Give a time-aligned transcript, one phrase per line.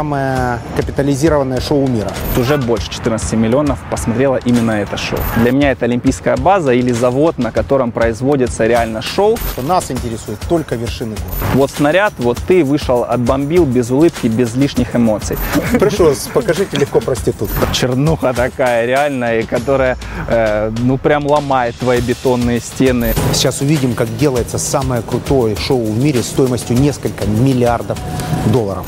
[0.00, 2.10] самое капитализированное шоу мира.
[2.38, 5.18] Уже больше 14 миллионов посмотрело именно это шоу.
[5.36, 9.36] Для меня это олимпийская база или завод, на котором производится реально шоу.
[9.58, 11.48] Нас интересует только вершины гор.
[11.54, 15.36] Вот снаряд, вот ты вышел, отбомбил без улыбки, без лишних эмоций.
[15.78, 17.66] Пришлось, покажите легко проститутку.
[17.74, 23.12] Чернуха такая реальная, которая э, ну прям ломает твои бетонные стены.
[23.34, 27.98] Сейчас увидим, как делается самое крутое шоу в мире стоимостью несколько миллиардов
[28.46, 28.86] долларов.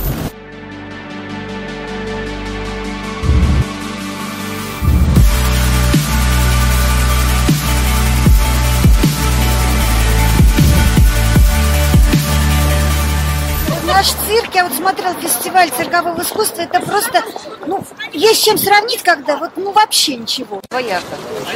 [15.03, 17.23] Смотрел фестиваль циркового искусства, это просто,
[17.67, 20.61] ну, есть с чем сравнить, когда вот, ну, вообще ничего.
[20.71, 21.05] Двояко.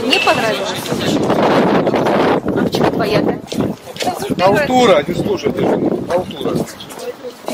[0.02, 0.68] Мне понравилось.
[2.44, 3.40] А почему двояко?
[4.40, 5.60] Алтура, не слушайте,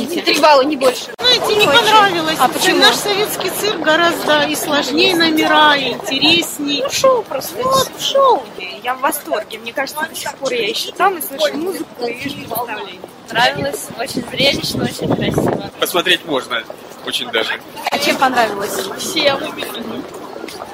[0.02, 0.22] алтура.
[0.24, 1.14] Три балла, не больше.
[1.18, 2.36] Знаете, не понравилось.
[2.38, 2.78] А почему?
[2.78, 6.82] Наш советский цирк гораздо и сложнее номера, и интересней.
[6.82, 7.62] Ну, шоу просто.
[7.62, 8.42] Вот, шоу.
[8.82, 9.58] Я в восторге.
[9.58, 13.00] Мне кажется, до сих пор я еще там и слышу музыку и вижу представление.
[13.30, 15.70] Нравилось, очень зрелищно, очень красиво.
[15.80, 16.62] Посмотреть можно,
[17.06, 17.60] очень даже.
[17.90, 18.74] А чем понравилось?
[18.98, 19.40] Всем.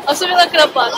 [0.06, 0.94] Особенно акробат.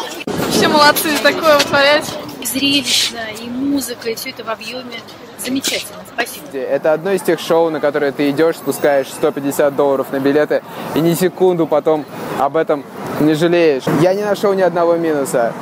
[0.53, 2.09] Все молодцы, такое вытворять.
[2.41, 5.01] И зрелищно, и музыка, и все это в объеме.
[5.39, 6.59] Замечательно, спасибо.
[6.59, 10.63] Это одно из тех шоу, на которые ты идешь, спускаешь 150 долларов на билеты
[10.95, 12.05] и ни секунду потом
[12.39, 12.85] об этом
[13.21, 13.85] не жалеешь.
[14.01, 15.53] Я не нашел ни одного минуса.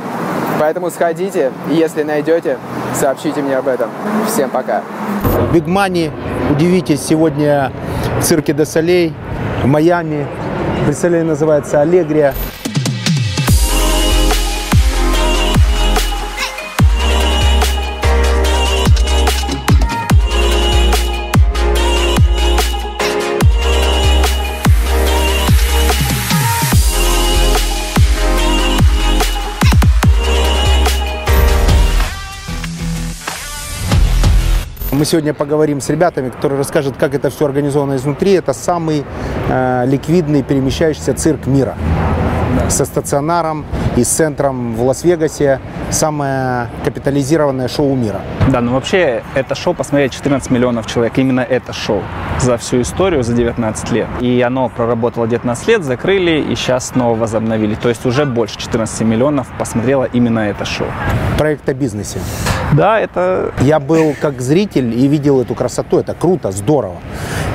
[0.61, 2.59] Поэтому сходите, и если найдете,
[2.93, 3.91] сообщите мне об этом.
[4.27, 4.83] Всем пока.
[5.53, 6.11] Big Money,
[6.51, 7.71] удивитесь, сегодня
[8.19, 9.15] в цирке де Солей
[9.63, 10.27] в Майами.
[10.85, 12.35] Представление называется «Аллегрия».
[34.99, 38.33] Мы сегодня поговорим с ребятами, которые расскажут, как это все организовано изнутри.
[38.33, 39.05] Это самый
[39.49, 41.77] э, ликвидный перемещающийся цирк мира.
[42.69, 43.65] Со стационаром
[43.97, 45.61] и с центром в Лас-Вегасе.
[45.91, 48.21] Самое капитализированное шоу мира.
[48.51, 51.17] Да, ну вообще это шоу посмотрели 14 миллионов человек.
[51.17, 52.03] Именно это шоу
[52.41, 54.07] за всю историю, за 19 лет.
[54.21, 57.75] И оно проработало 19 лет, закрыли и сейчас снова возобновили.
[57.75, 60.89] То есть уже больше 14 миллионов посмотрело именно это шоу.
[61.39, 62.21] Проект о бизнесе.
[62.73, 65.99] Да, это Я был как зритель и видел эту красоту.
[65.99, 66.97] Это круто, здорово.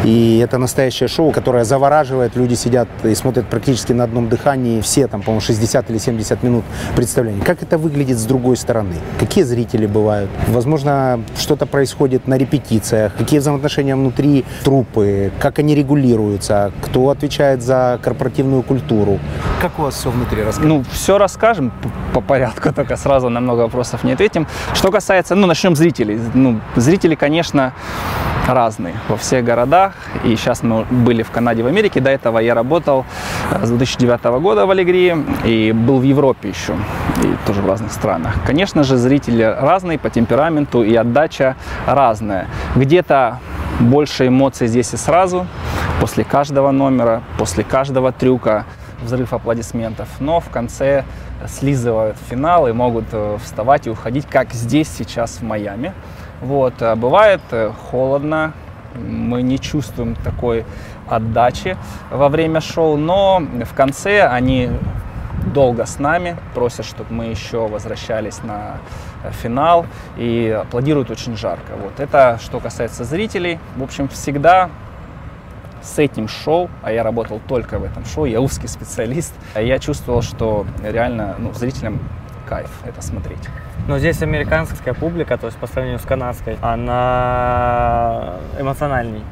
[0.03, 2.35] И это настоящее шоу, которое завораживает.
[2.35, 4.81] Люди сидят и смотрят практически на одном дыхании.
[4.81, 6.63] Все там, по-моему, 60 или 70 минут
[6.95, 7.41] представления.
[7.41, 8.95] Как это выглядит с другой стороны?
[9.19, 10.29] Какие зрители бывают?
[10.47, 13.13] Возможно, что-то происходит на репетициях.
[13.17, 15.31] Какие взаимоотношения внутри труппы?
[15.39, 16.72] Как они регулируются?
[16.81, 19.19] Кто отвечает за корпоративную культуру?
[19.61, 20.44] Как у вас все внутри?
[20.44, 20.73] Расскажите.
[20.73, 21.72] Ну, все расскажем
[22.13, 24.47] по порядку, только сразу на много вопросов не ответим.
[24.73, 26.19] Что касается, ну, начнем с зрителей.
[26.34, 27.73] Ну, зрители, конечно,
[28.47, 29.94] разные во всех городах.
[30.23, 32.00] И сейчас мы были в Канаде, в Америке.
[32.00, 33.05] До этого я работал
[33.51, 36.73] э, с 2009 года в Аллегрии и был в Европе еще,
[37.23, 38.12] и тоже в разных странах.
[38.46, 42.47] Конечно же, зрители разные по темпераменту, и отдача разная.
[42.75, 43.40] Где-то
[43.79, 45.47] больше эмоций здесь и сразу,
[46.00, 48.66] после каждого номера, после каждого трюка
[49.03, 51.03] взрыв аплодисментов, но в конце
[51.47, 55.93] слизывают финал и могут э, вставать и уходить, как здесь сейчас в Майами.
[56.41, 56.82] Вот.
[56.82, 58.53] а Бывает э, холодно,
[58.96, 60.66] мы не чувствуем такой
[61.09, 61.78] отдачи
[62.11, 64.70] во время шоу, но в конце они
[65.53, 68.78] долго с нами, просят, чтобы мы еще возвращались на
[69.23, 69.85] э, финал
[70.17, 71.73] и аплодируют очень жарко.
[71.81, 71.99] Вот.
[71.99, 73.59] Это что касается зрителей.
[73.75, 74.69] В общем, всегда
[75.81, 80.22] с этим шоу, а я работал только в этом шоу, я узкий специалист, я чувствовал,
[80.22, 81.99] что реально ну, зрителям
[82.47, 83.49] кайф это смотреть.
[83.87, 89.23] Но здесь американская публика, то есть по сравнению с канадской, она эмоциональней.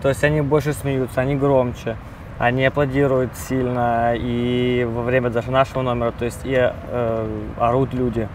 [0.00, 1.96] То есть они больше смеются, они громче,
[2.42, 8.28] они аплодируют сильно и во время даже нашего номера, то есть и э, орут люди.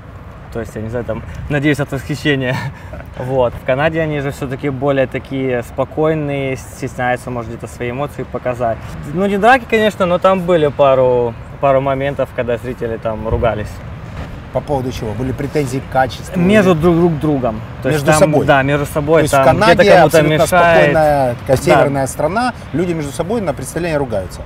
[0.53, 2.55] То есть, я не знаю, там, надеюсь, от восхищения.
[3.17, 3.53] Вот.
[3.53, 8.77] В Канаде они же все-таки более такие спокойные, стесняются, может, где-то свои эмоции показать.
[9.13, 13.71] Ну, не драки, конечно, но там были пару, пару моментов, когда зрители там ругались.
[14.57, 15.13] По поводу чего?
[15.13, 16.39] Были претензии к качеству?
[16.39, 17.61] Между друг, друг другом.
[17.83, 18.45] То есть Между там, собой?
[18.47, 19.19] Да, между собой.
[19.19, 20.47] То есть там в Канаде абсолютно мешает.
[20.47, 21.63] спокойная такая Да.
[21.63, 24.41] северная страна, люди между собой на представление ругаются.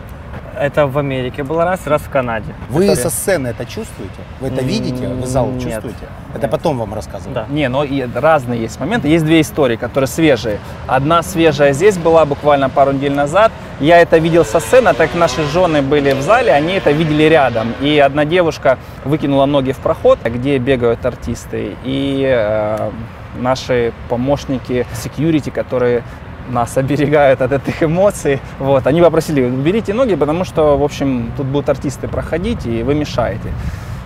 [0.60, 2.54] Это в Америке был раз, раз в Канаде.
[2.70, 3.02] Вы История.
[3.02, 4.14] со сцены это чувствуете?
[4.40, 5.08] Вы это видите?
[5.08, 5.64] Вы зал нет.
[5.64, 6.08] чувствуете?
[6.34, 6.52] Это Нет.
[6.52, 7.34] потом вам рассказывают?
[7.34, 7.46] Да.
[7.50, 9.08] Не, но и разные есть моменты.
[9.08, 10.60] Есть две истории, которые свежие.
[10.88, 13.52] Одна свежая здесь была буквально пару недель назад.
[13.80, 16.92] Я это видел со сцены, а так как наши жены были в зале, они это
[16.92, 17.74] видели рядом.
[17.82, 21.76] И одна девушка выкинула ноги в проход, где бегают артисты.
[21.84, 22.92] И э,
[23.40, 26.04] наши помощники security, которые
[26.50, 28.40] нас оберегают от этих эмоций.
[28.60, 32.96] Вот, они попросили, уберите ноги, потому что, в общем, тут будут артисты проходить, и вы
[32.96, 33.52] мешаете.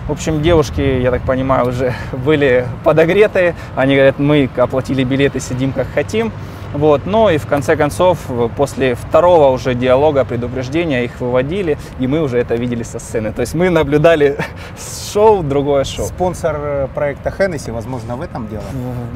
[0.08, 3.54] В общем, девушки, я так понимаю, уже были подогреты.
[3.74, 6.32] Они говорят, мы оплатили билеты, сидим как хотим.
[6.74, 7.06] Вот.
[7.06, 8.18] Но и в конце концов,
[8.56, 13.32] после второго уже диалога, предупреждения, их выводили, и мы уже это видели со сцены.
[13.32, 14.36] То есть мы наблюдали
[15.12, 16.06] шоу, другое шоу.
[16.06, 18.64] Спонсор э, проекта Хеннесси, возможно, в этом дело,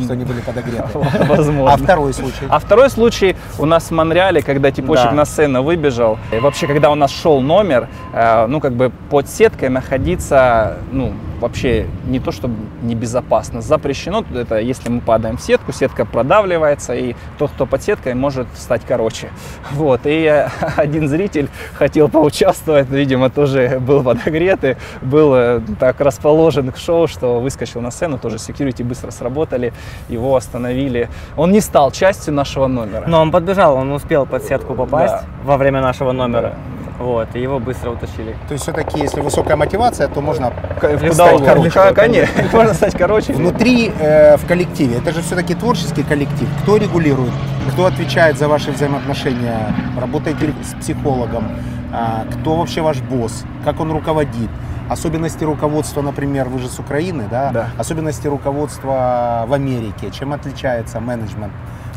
[0.03, 0.89] что они были подогреты.
[1.29, 1.73] Возможно.
[1.75, 2.47] А второй случай?
[2.49, 5.13] А второй случай у нас в Монреале, когда типочек Да.
[5.13, 6.19] на сцену выбежал.
[6.33, 11.13] И вообще, когда у нас шел номер, э, ну, как бы под сеткой находиться, ну,
[11.41, 13.61] вообще не то, чтобы небезопасно.
[13.63, 18.47] Запрещено это, если мы падаем в сетку, сетка продавливается, и тот, кто под сеткой, может
[18.57, 19.31] стать короче.
[19.73, 20.01] Вот.
[20.05, 26.71] И э, один зритель хотел поучаствовать, видимо, тоже был подогрет и был э, так расположен
[26.73, 29.73] к шоу, что выскочил на сцену, тоже security быстро сработали,
[30.09, 31.09] его остановили.
[31.37, 33.05] Он не стал частью нашего номера.
[33.07, 35.25] Но он подбежал, он успел под сетку попасть Да.
[35.45, 36.55] во время нашего номера.
[37.01, 38.37] Вот, и его быстро утащили.
[38.47, 41.95] То есть все-таки, если высокая мотивация, то можно стать короче.
[41.95, 43.33] Конечно, можно стать короче.
[43.33, 44.99] внутри э, в коллективе.
[44.99, 46.47] Это же все-таки творческий коллектив.
[46.63, 47.33] Кто регулирует?
[47.73, 49.75] Кто отвечает за ваши взаимоотношения?
[49.99, 51.45] Работаете ли с психологом?
[51.91, 53.45] А, кто вообще ваш босс?
[53.65, 54.51] Как он руководит?
[54.91, 57.51] Особенности руководства, например, вы же с Украины, да?
[57.51, 57.69] Да.
[57.79, 60.11] Особенности руководства в Америке.
[60.11, 61.53] Чем отличается менеджмент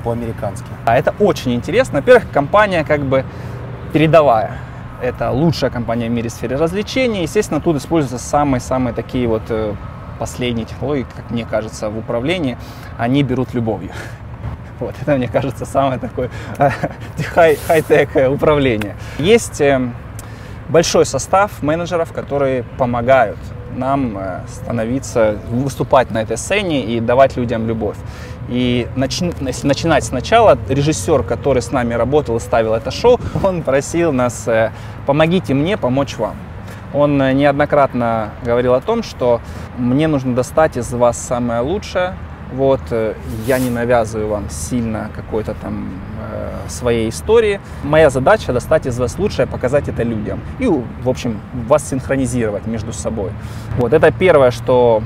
[0.06, 0.68] по-американски?
[0.86, 2.00] А это очень интересно.
[2.00, 3.26] Во-первых, компания как бы
[3.92, 4.52] передовая.
[5.04, 7.24] Это лучшая компания в мире в сфере развлечений.
[7.24, 9.76] Естественно, тут используются самые-самые такие вот э,
[10.18, 12.58] последние технологии, как мне кажется, в управлении.
[12.98, 13.92] Они берут любовью.
[14.80, 16.70] Вот, это, мне кажется, самое такое э,
[17.34, 18.96] хай- хай-тек э, управление.
[19.20, 19.62] Есть
[20.70, 23.38] большой состав менеджеров, которые помогают
[23.76, 24.18] нам
[24.48, 27.98] становиться, выступать на этой сцене и давать людям любовь.
[28.50, 34.12] И начи- начинать сначала, режиссер, который с нами работал и ставил это шоу, он просил
[34.12, 34.72] нас, э,
[35.06, 36.36] помогите мне помочь вам.
[36.94, 39.42] Он э, неоднократно говорил о том, что
[39.78, 42.16] мне нужно достать из вас самое лучшее,
[42.54, 43.16] вот, э,
[43.48, 45.90] я не навязываю вам сильно какой-то там
[46.32, 47.60] э, своей истории.
[47.84, 50.40] Моя задача достать из вас лучшее, показать это людям.
[50.60, 53.32] И, в общем, вас синхронизировать между собой.
[53.78, 55.02] Вот, это первое, что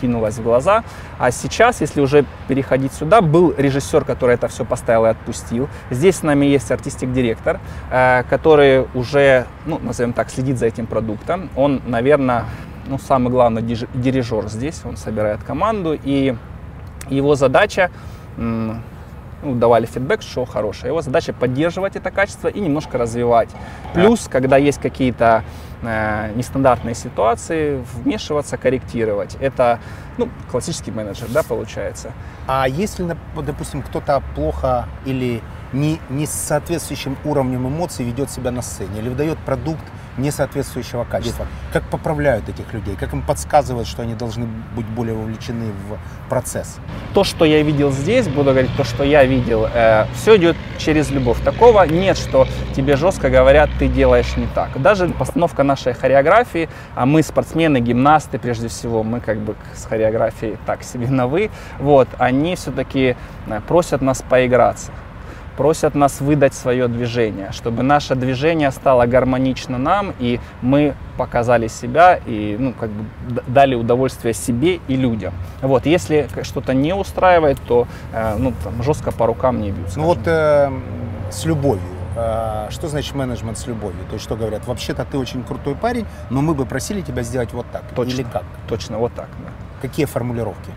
[0.00, 0.84] кинулось в глаза.
[1.18, 5.68] А сейчас, если уже переходить сюда, был режиссер, который это все поставил и отпустил.
[5.90, 7.60] Здесь с нами есть артистик-директор,
[7.90, 11.50] э, который уже, ну, назовем так, следит за этим продуктом.
[11.56, 12.44] Он, наверное,
[12.86, 16.34] ну, самый главный дирижер здесь, он собирает команду, и
[17.10, 17.90] его задача,
[19.42, 23.50] ну, давали фидбэк, что хорошее, его задача поддерживать это качество и немножко развивать.
[23.94, 25.44] Плюс, когда есть какие-то
[25.82, 29.36] э, нестандартные ситуации, вмешиваться, корректировать.
[29.40, 29.80] Это,
[30.16, 32.12] ну, классический менеджер, да, получается.
[32.46, 35.42] А если, допустим, кто-то плохо или
[35.72, 39.84] не, не с соответствующим уровнем эмоций ведет себя на сцене или выдает продукт
[40.18, 45.72] несоответствующего качества, как поправляют этих людей, как им подсказывают, что они должны быть более вовлечены
[45.88, 46.78] в процесс?
[47.14, 49.68] то, что я видел здесь, буду говорить то, что я видел,
[50.14, 51.42] все идет через любовь.
[51.42, 52.46] Такого нет, что
[52.76, 54.80] тебе жестко говорят, ты делаешь не так.
[54.80, 60.58] Даже постановка нашей хореографии, а мы спортсмены, гимнасты прежде всего, мы как бы с хореографией
[60.66, 63.16] так себе на вы, вот, они все-таки
[63.66, 64.92] просят нас поиграться
[65.58, 72.20] просят нас выдать свое движение, чтобы наше движение стало гармонично нам, и мы показали себя
[72.26, 73.04] и ну, как бы
[73.48, 75.34] дали удовольствие себе и людям.
[75.60, 79.88] Вот, если что-то не устраивает, то э, ну, там, жестко по рукам не бьют.
[79.96, 80.70] Ну вот э,
[81.32, 81.82] с любовью.
[82.14, 83.98] Э, Что значит менеджмент с любовью?
[84.08, 87.52] То есть что говорят, вообще-то ты очень крутой парень, но мы бы просили тебя сделать
[87.52, 87.82] вот так.
[87.96, 88.12] Точно.
[88.14, 88.44] Или как?
[88.68, 89.26] Точно, вот так.
[89.44, 89.50] Да.
[89.82, 90.70] Какие формулировки?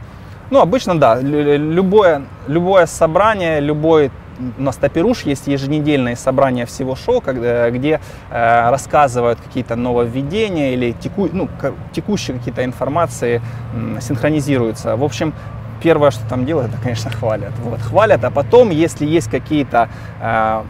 [0.49, 4.09] Ну, обычно, да, лю- лю- любое, любое собрание, любой
[4.57, 10.91] у нас Таперуш есть еженедельное собрание всего шоу, когда, где э, рассказывают какие-то нововведения или
[10.91, 11.49] теку, ну,
[11.93, 13.41] текущие какие-то информации
[13.73, 14.95] м, синхронизируются.
[14.95, 15.33] В общем,
[15.81, 17.53] первое, что там делают, это, конечно, хвалят.
[17.63, 19.89] Вот, хвалят, а потом, если есть какие-то
[20.21, 20.63] э,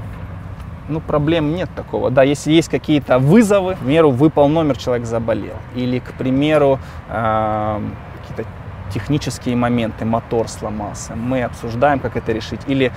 [0.90, 2.10] ну, проблем нет такого.
[2.12, 5.56] Да, если есть какие-то вызовы, к примеру, выпал номер, человек заболел.
[5.76, 7.80] Или, к примеру, э,
[8.20, 8.50] какие-то
[8.94, 11.16] технические моменты, мотор сломался.
[11.16, 12.62] Мы обсуждаем, как это решить.
[12.68, 12.92] Или,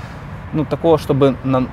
[0.54, 1.66] ну, такого, чтобы на,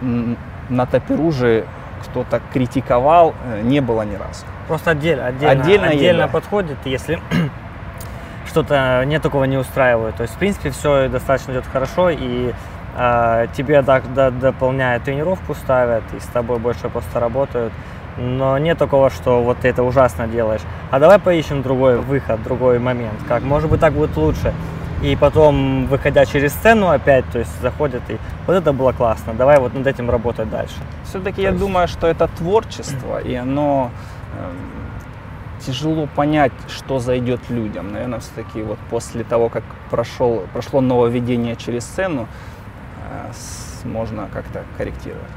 [0.69, 1.65] на таперуже
[2.03, 4.45] кто-то критиковал, э, не было ни разу.
[4.67, 7.19] Просто отдельно, отдельно, Отдельно отдельно, подходит, если
[8.47, 10.15] что-то не такого не устраивает.
[10.15, 12.53] То есть, в принципе, все достаточно идет хорошо, и
[12.97, 17.71] э, тебе да- да- дополняют тренировку, ставят, и с тобой больше просто работают.
[18.17, 20.61] Но нет такого, что вот ты это ужасно делаешь.
[20.89, 23.13] А давай поищем другой выход, другой момент.
[23.27, 24.53] Как, может быть, так будет лучше.
[25.01, 29.59] И потом, выходя через сцену опять, то есть заходят и вот это было классно, давай
[29.59, 30.75] вот над этим работать дальше.
[31.05, 33.89] Все-таки я думаю, что это творчество, и оно
[34.37, 37.91] эм, тяжело понять, что зайдет людям.
[37.93, 42.27] Наверное, все-таки вот после того, как прошел, прошло нововведение через сцену,
[43.09, 45.29] э, с- можно как-то корректировать.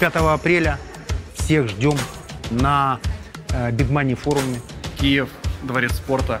[0.00, 0.78] 5 апреля
[1.34, 1.94] всех ждем
[2.50, 2.98] на
[3.52, 4.58] э, Big Money форуме.
[4.98, 5.28] Киев,
[5.62, 6.40] дворец спорта,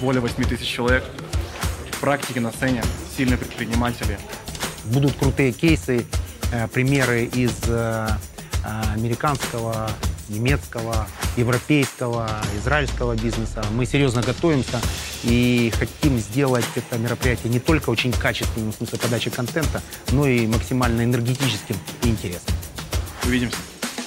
[0.00, 1.04] более 8 тысяч человек,
[2.00, 2.82] практики на сцене,
[3.16, 4.18] сильные предприниматели.
[4.84, 6.06] Будут крутые кейсы,
[6.52, 8.08] э, примеры из э,
[8.64, 9.90] э, американского,
[10.28, 13.64] немецкого, европейского, израильского бизнеса.
[13.72, 14.80] Мы серьезно готовимся
[15.22, 20.46] и хотим сделать это мероприятие не только очень качественным в смысле подачи контента, но и
[20.46, 22.56] максимально энергетическим и интересным.
[23.24, 23.58] Увидимся.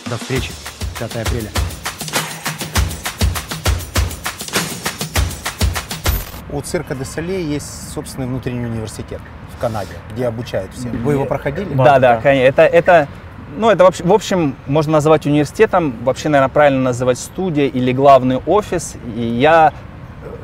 [0.07, 0.51] До встречи
[0.99, 1.49] 5 апреля.
[6.51, 9.19] У цирка де Солей есть собственный внутренний университет
[9.55, 10.91] в Канаде, где обучают всех.
[10.93, 11.73] Вы его проходили?
[11.73, 12.61] Да, да, конечно.
[12.61, 13.07] Это, это,
[13.57, 18.37] ну, это вообще, в общем, можно назвать университетом, вообще, наверное, правильно называть студия или главный
[18.37, 18.95] офис.
[19.15, 19.73] И я,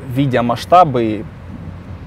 [0.08, 1.24] видя масштабы,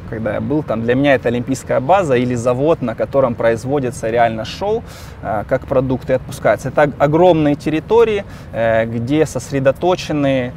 [0.10, 4.46] когда я был там, для меня это олимпийская база или завод, на котором производится реально
[4.46, 4.84] шоу,
[5.22, 6.70] э, как продукты отпускаются.
[6.70, 10.54] Это огромные территории, э, где сосредоточены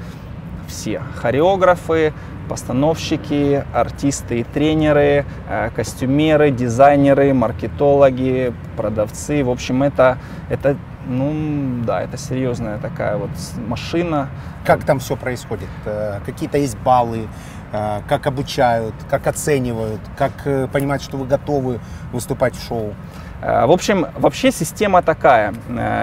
[0.68, 2.12] все хореографы,
[2.52, 9.42] постановщики, артисты и тренеры, э, костюмеры, дизайнеры, маркетологи, продавцы.
[9.42, 10.18] В общем, это,
[10.50, 13.30] это ну да, это серьезная такая вот
[13.66, 14.28] машина.
[14.66, 15.70] Как там все происходит?
[15.86, 17.26] Э, Какие-то есть баллы,
[17.72, 20.32] э, как обучают, как оценивают, как
[20.70, 21.80] понимать, что вы готовы
[22.12, 22.92] выступать в шоу.
[23.40, 25.52] В общем, вообще система такая.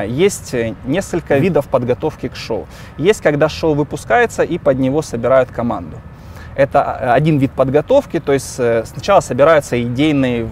[0.08, 0.54] Есть
[0.86, 2.68] несколько видов подготовки к шоу.
[2.98, 6.02] Есть, когда шоу выпускается и под него собирают команду.
[6.60, 10.50] Это э, один вид подготовки, то есть э, сначала собираются идейные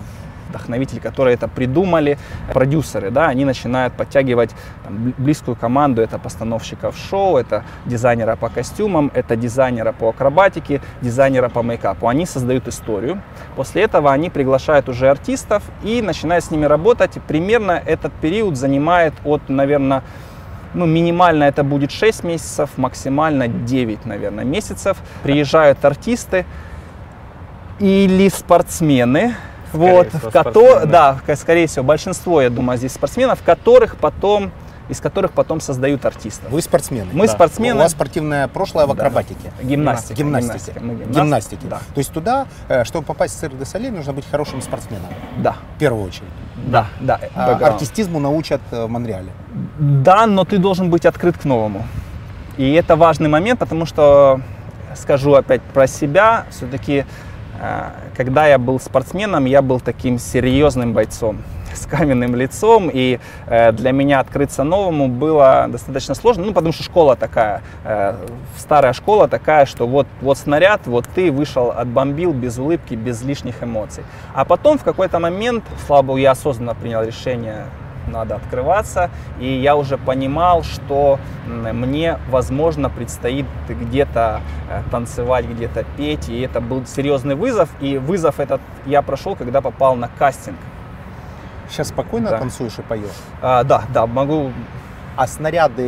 [0.47, 2.17] вдохновители, которые это придумали,
[2.53, 4.51] продюсеры, да, они начинают подтягивать
[4.85, 10.79] там, бли- близкую команду, это постановщиков шоу, это дизайнера по костюмам, это дизайнера по акробатике,
[11.01, 12.07] дизайнера по мейкапу.
[12.07, 13.21] Они создают историю.
[13.57, 17.11] После этого они приглашают уже артистов и начинают с ними работать.
[17.27, 20.03] Примерно этот период занимает от, наверное,
[20.73, 24.97] ну, минимально это будет 6 месяцев, максимально 9, наверное, месяцев.
[25.23, 26.45] Приезжают артисты
[27.79, 29.35] или спортсмены,
[29.71, 34.51] вот, всего, в кото- да, скорее всего, большинство, я думаю, здесь спортсменов, которых потом,
[34.89, 36.49] из которых потом создают артистов.
[36.49, 37.09] Вы спортсмены.
[37.13, 37.33] Мы Да.
[37.33, 37.75] спортсмены.
[37.75, 39.03] У вас спортивное прошлое в Да.
[39.03, 39.51] акробатике.
[39.61, 40.13] Гимнастика.
[40.15, 40.79] Гимнастике.
[40.79, 41.13] Мы гимнасты.
[41.19, 41.67] Гимнастике.
[41.67, 41.77] Да.
[41.93, 45.07] То есть туда, э, чтобы попасть в цирк де Солей, нужно быть хорошим спортсменом.
[45.37, 46.29] Да, В первую очередь.
[46.55, 47.19] да, да.
[47.35, 49.31] А артистизму научат э, в Монреале.
[49.79, 51.85] Да, но ты должен быть открыт к новому.
[52.57, 54.41] И это важный момент, потому что,
[54.95, 57.05] скажу опять про себя, все-таки,
[58.15, 61.37] когда я был спортсменом, я был таким серьезным бойцом
[61.77, 66.83] с каменным лицом, и э, для меня открыться новому было достаточно сложно, ну, потому что
[66.83, 68.15] школа такая, э,
[68.57, 73.63] старая школа такая, что вот, вот снаряд, вот ты вышел, отбомбил без улыбки, без лишних
[73.63, 74.03] эмоций.
[74.33, 77.65] А потом в какой-то момент, слава богу, я осознанно принял решение
[78.07, 79.09] надо открываться.
[79.39, 86.29] И я уже понимал, что мне, возможно, предстоит где-то э, танцевать, где-то петь.
[86.29, 87.69] И это был серьезный вызов.
[87.81, 90.57] И вызов этот я прошел, когда попал на кастинг.
[91.69, 92.39] Сейчас спокойно Да.
[92.39, 93.11] танцуешь и поешь.
[93.41, 94.51] А, да, да, могу.
[95.15, 95.83] А снаряды,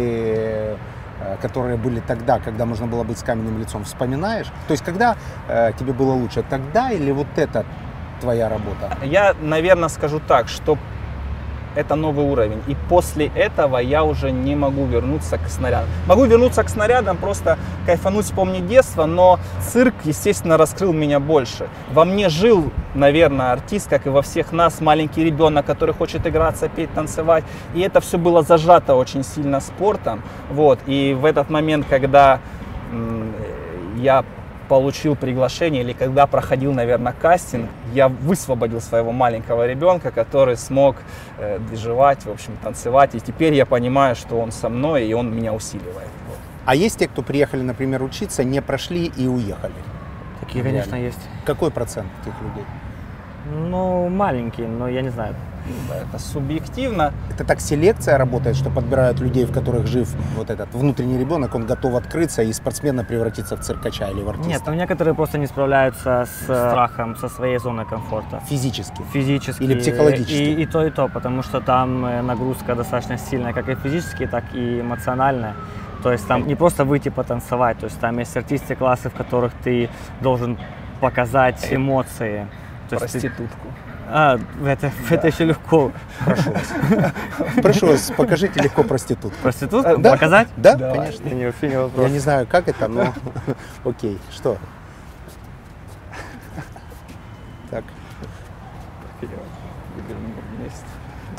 [1.21, 4.47] э, которые были тогда, когда можно было быть с каменным лицом, вспоминаешь?
[4.67, 5.15] То есть когда
[5.47, 7.65] э, тебе было лучше, тогда или вот это
[8.21, 8.97] твоя работа?
[9.03, 10.77] Я, наверное, скажу так, что
[11.75, 12.61] это новый уровень.
[12.67, 15.89] И после этого я уже не могу вернуться к снарядам.
[16.07, 21.69] Могу вернуться к снарядам, просто кайфануть, вспомнить детство, но цирк, естественно, раскрыл меня больше.
[21.91, 26.69] Во мне жил, наверное, артист, как и во всех нас, маленький ребенок, который хочет играться,
[26.69, 27.43] петь, танцевать.
[27.73, 30.23] И это все было зажато очень сильно спортом.
[30.51, 30.79] Вот.
[30.85, 32.39] И в этот момент, когда
[33.97, 34.23] я
[34.69, 40.95] получил приглашение или когда проходил, наверное, кастинг, я высвободил своего маленького ребенка, который смог
[41.39, 43.15] э, движевать, в общем, танцевать.
[43.15, 46.09] И теперь я понимаю, что он со мной, и он меня усиливает.
[46.27, 46.37] Вот.
[46.65, 49.73] А есть те, кто приехали, например, учиться, не прошли и уехали?
[50.39, 51.19] Такие, конечно, есть.
[51.45, 52.65] Какой процент этих людей?
[53.51, 55.35] Ну, маленький, но я не знаю.
[55.93, 57.13] Это субъективно.
[57.29, 61.65] Это так селекция работает, что подбирают людей, в которых жив вот этот внутренний ребенок, он
[61.65, 64.49] готов открыться и спортсмена превратиться в циркача или в артиста.
[64.49, 68.41] Нет, там некоторые просто не справляются с страхом, со своей зоной комфорта.
[68.47, 69.01] Физически.
[69.13, 69.63] Физически.
[69.63, 70.33] Или психологически.
[70.33, 74.27] И, и то, и то, потому что там э, нагрузка достаточно сильная, как и физически,
[74.27, 75.55] так и эмоциональная.
[76.03, 79.51] То есть там не просто выйти потанцевать, то есть там есть артисты классы, в которых
[79.63, 79.89] ты
[80.21, 80.57] должен
[81.01, 82.47] показать эмоции.
[82.89, 83.67] То есть Проститутку.
[84.11, 85.91] А, это, это еще легко.
[86.25, 86.73] Прошу вас.
[87.61, 89.37] Прошу вас, покажите легко проститутку.
[89.41, 90.11] Проститутку Да?
[90.11, 90.47] показать?
[90.57, 90.97] Да, Давай.
[90.97, 91.23] конечно.
[91.29, 92.07] Не, не вопрос.
[92.07, 93.13] Я не знаю, как это, но
[93.85, 94.17] окей.
[94.31, 94.57] Что?
[97.69, 97.83] Так.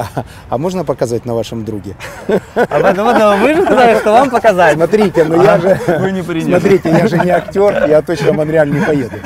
[0.00, 1.94] А, а можно показать на вашем друге?
[2.54, 4.74] А потом вы же сказали, что вам показать.
[4.74, 5.78] Смотрите, ну я же...
[5.98, 6.50] Вы не приняли.
[6.58, 9.16] Смотрите, я же не актер, я точно в Монреаль не поеду.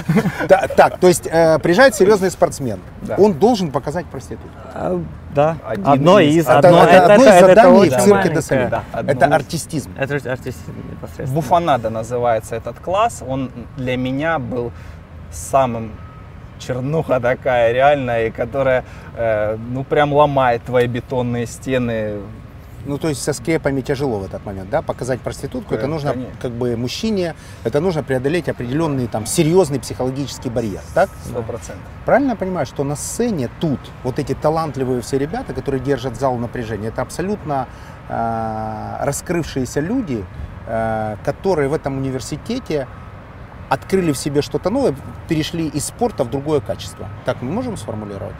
[0.48, 2.80] Да, так, то есть э, приезжает серьезный спортсмен.
[3.02, 3.14] Да.
[3.18, 4.48] Он должен показать проститутку.
[4.74, 5.00] А,
[5.34, 8.68] Да, Один одно из- из, Это, одно, это одно из это заданий в цирке Соли.
[8.70, 9.90] Да, Это из- артистизм.
[9.98, 10.58] Это артист
[10.90, 11.34] непосредственно.
[11.34, 13.22] Буфанада называется этот класс.
[13.26, 14.72] Он для меня был
[15.30, 15.92] самым
[16.58, 18.84] чернуха такая реальная, и которая
[19.16, 22.20] э, ну прям ломает твои бетонные стены.
[22.86, 24.82] Ну, то есть со скрепами тяжело в этот момент, да?
[24.82, 26.12] Показать проститутку, это Конечно.
[26.12, 27.34] нужно, как бы, мужчине,
[27.64, 31.08] это нужно преодолеть определенный, там, серьезный психологический барьер, так?
[31.24, 31.84] Сто процентов.
[32.04, 36.36] Правильно я понимаю, что на сцене тут вот эти талантливые все ребята, которые держат зал
[36.36, 37.68] напряжения, это абсолютно
[38.10, 40.22] э, раскрывшиеся люди,
[40.66, 42.86] э, которые в этом университете
[43.74, 44.94] открыли в себе что-то новое,
[45.28, 47.08] перешли из спорта в другое качество.
[47.24, 48.34] Так мы можем сформулировать?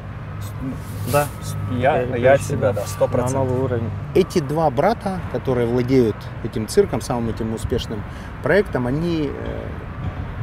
[1.12, 1.27] Да.
[1.73, 3.49] Я, Я я себя, да, сто На процентов.
[3.49, 3.90] новый уровень.
[4.14, 8.03] Эти два брата, которые владеют этим цирком, самым этим успешным
[8.42, 9.68] проектом, они, э,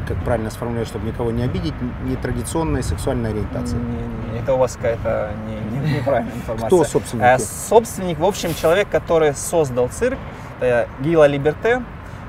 [0.08, 1.74] как правильно сформулировать, чтобы никого не обидеть,
[2.04, 3.78] нетрадиционной сексуальной ориентации.
[3.78, 6.68] Не, не, это у вас какая-то не- не- неправильная информация.
[6.68, 7.26] Кто собственники?
[7.26, 10.18] Э, собственник, в общем, человек, который создал цирк,
[10.60, 11.84] это Гила Либерте.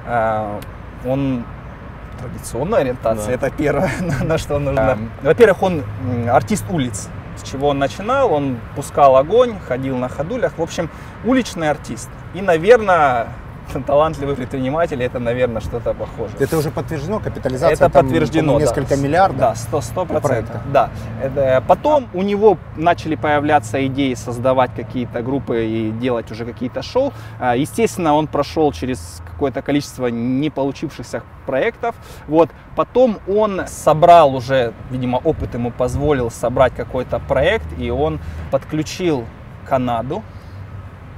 [0.07, 0.61] Э,
[1.05, 1.45] Он
[2.23, 3.47] традиционная ориентация, Да.
[3.47, 4.99] это первое, на, на что нужно.
[5.23, 5.83] Во-первых, он
[6.31, 7.09] артист улиц.
[7.37, 8.33] С чего он начинал?
[8.33, 10.53] Он пускал огонь, ходил на ходулях.
[10.59, 10.91] В общем,
[11.25, 12.11] уличный артист.
[12.35, 13.29] И, наверное,
[13.87, 16.37] талантливый предприниматель, это, наверное, что-то похожее.
[16.41, 18.81] Это уже подтверждено, капитализация Это там, подтверждено, по-моему, да.
[18.81, 19.39] несколько миллиардов.
[19.41, 20.29] Да, сто сто проекта.
[20.29, 20.63] процентов.
[20.73, 20.91] Да.
[21.23, 27.13] Это, потом у него начали появляться идеи создавать какие-то группы и делать уже какие-то шоу.
[27.41, 31.97] А, Естественно, он прошел через какое-то количество не получившихся проектов.
[32.29, 32.49] Вот.
[32.77, 38.21] Потом он собрал уже, видимо, опыт ему позволил собрать какой-то проект, и он
[38.53, 39.25] подключил
[39.69, 40.23] Канаду.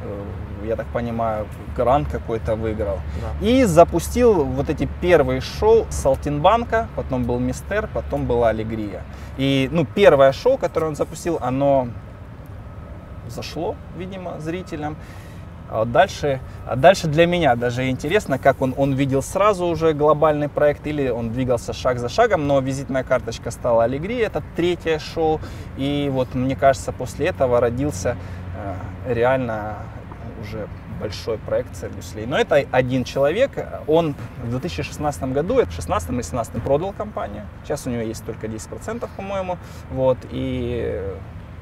[0.05, 2.99] Э, Я так понимаю, грант какой-то выиграл.
[3.43, 9.03] И запустил вот эти первые шоу Салтинбанка, потом был Мистер, потом была Аллегрия.
[9.37, 11.89] И ну, первое шоу, которое он запустил, оно
[13.29, 14.97] зашло, видимо, зрителям.
[15.71, 19.93] А вот дальше, а дальше для меня даже интересно, как он, он видел сразу уже
[19.93, 24.99] глобальный проект или он двигался шаг за шагом, но визитная карточка стала Аллегрия, это третье
[24.99, 25.41] шоу.
[25.77, 28.17] И вот мне кажется, после этого родился
[29.07, 29.79] э, реально
[30.41, 30.69] уже
[31.01, 32.27] большой проект Циргуслей.
[32.27, 33.51] Но это один человек,
[33.87, 38.47] он в 2016 году, в 16 или 17 продал компанию, сейчас у него есть только
[38.47, 39.59] 10%, по-моему,
[39.91, 41.03] вот, и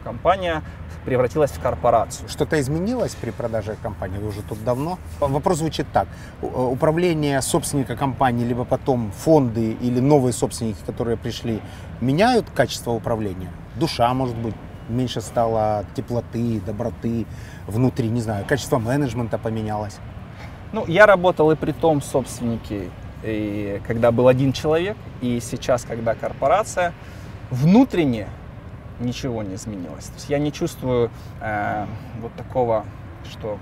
[0.05, 0.62] компания
[1.05, 2.29] превратилась в корпорацию.
[2.29, 4.19] Что-то изменилось при продаже компании?
[4.19, 4.99] Вы уже тут давно.
[5.21, 6.09] Вопрос звучит так.
[6.43, 11.61] Э, Управление собственника компании, либо потом фонды или новые собственники, которые пришли,
[12.01, 13.51] меняют качество управления?
[13.77, 14.55] Душа, может быть,
[14.88, 17.27] меньше стало теплоты, доброты
[17.67, 19.97] внутри, не знаю, качество менеджмента поменялось.
[20.73, 22.88] Ну, я работал и при том собственнике,
[23.23, 26.93] и когда был один человек, и сейчас, когда корпорация,
[27.51, 28.29] внутренне
[29.03, 30.07] ничего не изменилось.
[30.07, 31.11] То есть я не чувствую
[31.41, 31.87] э,
[32.21, 32.85] вот такого,
[33.31, 33.59] что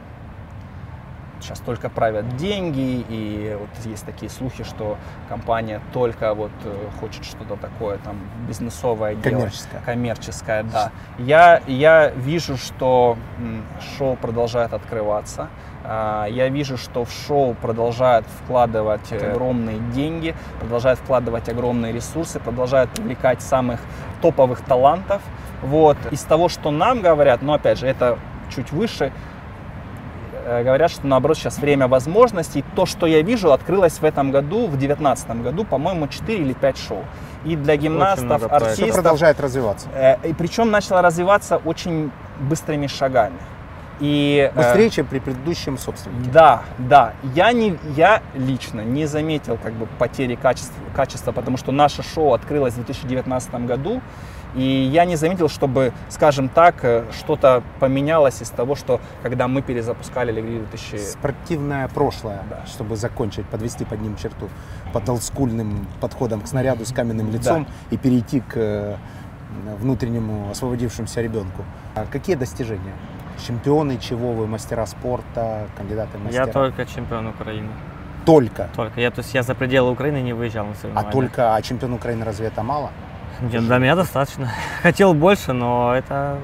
[1.40, 4.98] сейчас только правят деньги, и вот есть такие слухи, что
[5.28, 9.34] компания только вот э, хочет что-то такое там бизнесовое делать.
[9.34, 9.82] Коммерческое.
[9.84, 10.92] Коммерческое, да.
[11.18, 13.16] Я, я вижу, что
[13.96, 15.48] шоу продолжает открываться.
[15.84, 22.90] А, Я вижу, что в шоу продолжают вкладывать огромные деньги, продолжают вкладывать огромные ресурсы, продолжают
[22.90, 23.80] привлекать самых
[24.22, 25.22] топовых талантов.
[25.62, 25.96] Вот.
[26.10, 28.18] Из того, что нам говорят, но опять же, это
[28.54, 29.12] чуть выше,
[30.44, 32.64] э, говорят, что наоборот сейчас время возможностей.
[32.74, 36.78] То, что я вижу, открылось в этом году, в 2019 году, по-моему, 4 или 5
[36.78, 37.04] шоу.
[37.44, 39.88] И для гимнастов, артистов, продолжает развиваться.
[39.94, 43.38] Э, И причем начало развиваться очень быстрыми шагами.
[44.00, 46.30] И, э, Быстрее, чем при предыдущем собственнике.
[46.30, 47.12] да, да.
[47.34, 52.32] Я, не, я лично не заметил как бы, потери качества, качества, потому что наше шоу
[52.32, 54.00] открылось в 2019 году.
[54.54, 59.62] И я не заметил, чтобы, скажем так, э, что-то поменялось из того, что когда мы
[59.62, 60.96] перезапускали Лигри 2000.
[60.96, 64.48] Спортивное прошлое, чтобы закончить, подвести под ним черту,
[64.92, 68.96] под олдскульным подходом к снаряду с каменным лицом и перейти к э,
[69.78, 71.64] внутреннему освободившемуся ребенку.
[71.94, 72.94] А какие достижения?
[73.46, 76.46] Чемпионы чего вы, мастера спорта, кандидаты в мастера?
[76.46, 77.68] Я только чемпион Украины.
[78.26, 78.68] Только?
[78.76, 79.00] Только.
[79.00, 81.12] Я, то есть я за пределы Украины не выезжал на А соревнования.
[81.12, 82.90] только, а чемпион Украины разве это мало?
[83.40, 84.50] Нет, для меня достаточно.
[84.82, 86.38] Хотел больше, но это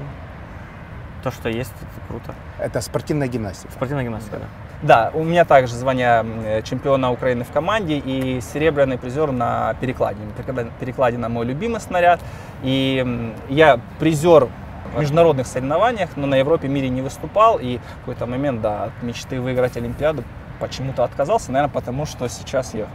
[1.23, 2.33] то, что есть, это круто.
[2.59, 3.71] Это спортивная гимнастика.
[3.71, 4.45] Спортивная гимнастика, да.
[4.83, 10.31] Да, у меня также звание чемпиона Украины в команде и серебряный призер на перекладине.
[10.79, 12.19] Перекладина- мой любимый снаряд.
[12.63, 14.49] И я призер
[14.97, 17.59] международных соревнованиях, но на Европе, мире не выступал.
[17.59, 20.23] И в какой-то момент, да, от мечты выиграть Олимпиаду
[20.59, 22.87] почему-то отказался, наверное, потому что сейчас я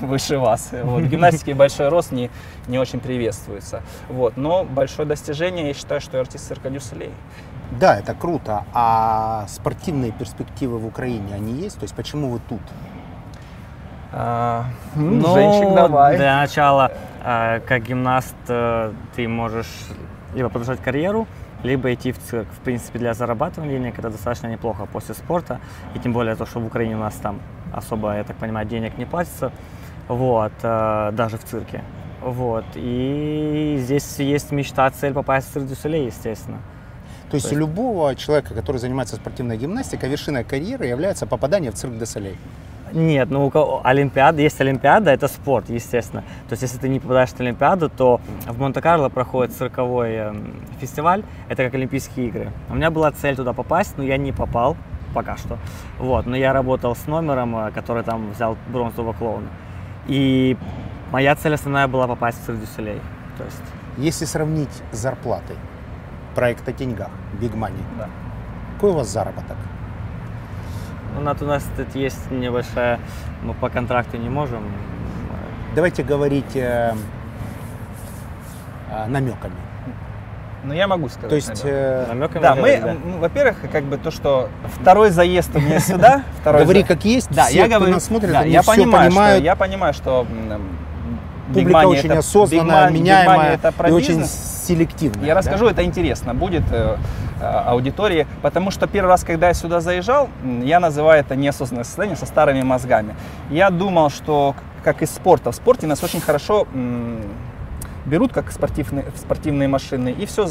[0.00, 0.70] выше вас.
[0.72, 2.30] Вот, в гимнастике большой рост не,
[2.68, 3.82] не очень приветствуется.
[4.08, 7.12] Вот, но большое достижение, я считаю, что я артист цирка Дю Солей.
[7.70, 8.64] Да, это круто.
[8.72, 11.78] А спортивные перспективы в Украине, они есть?
[11.78, 12.60] То есть почему вы тут?
[14.12, 16.16] А, Ну, Женщик, давай.
[16.16, 16.92] Для начала,
[17.24, 19.88] э, как гимнаст, э, ты можешь
[20.36, 21.26] либо продолжать карьеру,
[21.64, 22.46] либо идти в цирк.
[22.52, 25.60] В принципе, для зарабатывания денег это достаточно неплохо после спорта.
[25.94, 27.40] И тем более то, что в Украине у нас там
[27.72, 29.50] особо, я так понимаю, денег не платится.
[30.08, 31.82] Вот, э, даже в цирке.
[32.22, 32.64] Вот.
[32.74, 36.58] И здесь есть мечта, цель попасть в цирк Дюсселей, естественно.
[37.30, 41.98] То есть у любого человека, который занимается спортивной гимнастикой, вершиной карьеры является попадание в цирк
[41.98, 42.36] де Солей.
[42.96, 46.22] Нет, ну у кого- Олимпиада, есть Олимпиада, это спорт, естественно.
[46.48, 51.22] То есть если ты не попадаешь в Олимпиаду, то в Монте-Карло проходит цирковой эм, фестиваль,
[51.50, 52.52] это как Олимпийские игры.
[52.70, 54.76] У меня была цель туда попасть, но я не попал
[55.12, 55.58] пока что.
[55.98, 59.48] Вот, но я работал с номером, э, который там взял бронзового клоуна.
[60.06, 60.56] И
[61.12, 63.00] моя цель основная была попасть в цирк дю Солей.
[63.36, 63.62] То есть
[63.98, 65.56] Если сравнить с зарплатой,
[66.34, 68.08] проект о деньгах, Big Money, Да.
[68.74, 69.56] какой у вас заработок?
[71.14, 72.98] Ну, над- у нас тут есть небольшая,
[73.42, 74.62] мы по контракту не можем.
[75.74, 76.94] Давайте говорить э,
[78.90, 79.54] э, намеками.
[80.64, 81.28] Ну, я могу сказать.
[81.30, 82.96] То есть, э, Намеками Да, мы, да.
[83.20, 84.48] во-первых, как бы то, что
[84.80, 87.92] второй заезд у меня сюда, второй говори за- как есть, Да, все, я кто говорю,
[87.94, 89.36] нас смотрит, да, они я все понимаю, понимают.
[89.38, 90.26] что, я понимаю, что
[91.54, 94.24] Публика очень это- осознанная, Big Money- Big Money меняемая это про и очень
[94.68, 94.88] бизнес.
[94.88, 95.26] селективная.
[95.26, 95.40] Я да?
[95.40, 96.96] расскажу, это интересно будет э,
[97.40, 100.28] э, аудитории, потому что первый раз, когда я сюда заезжал,
[100.62, 103.14] я называю это неосознанное состояние со старыми мозгами.
[103.50, 106.66] Я думал, что как из спорта, в спорте нас очень хорошо
[108.06, 110.48] берут как спортивные, спортивные машины и все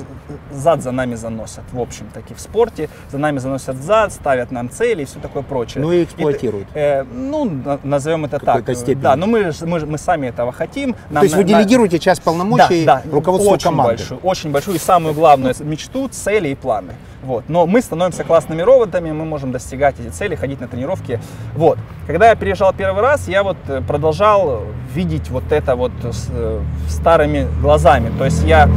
[0.51, 1.63] зад за нами заносят.
[1.71, 5.43] В общем таки в спорте за нами заносят зад, ставят нам цели и все такое
[5.43, 5.81] прочее.
[5.83, 6.67] Ну и эксплуатируют.
[6.73, 8.63] Э, ну, на- назовем это так.
[8.75, 9.01] степени.
[9.01, 10.95] Да, но мы, ж- мы, ж- мы сами этого хотим.
[11.13, 13.93] То есть вы делегируете часть полномочий да, да, руководству очень команды.
[13.97, 16.93] Большую, очень большую и самую главную мечту, цели и планы.
[17.25, 17.45] Вот.
[17.49, 21.19] Но мы становимся классными роботами, мы можем достигать эти цели, ходить на тренировки.
[21.55, 21.79] Вот.
[22.05, 24.61] Когда я приезжал первый раз, я вот э, продолжал
[24.93, 28.15] видеть вот это вот с, э, старыми глазами.
[28.17, 28.69] То есть я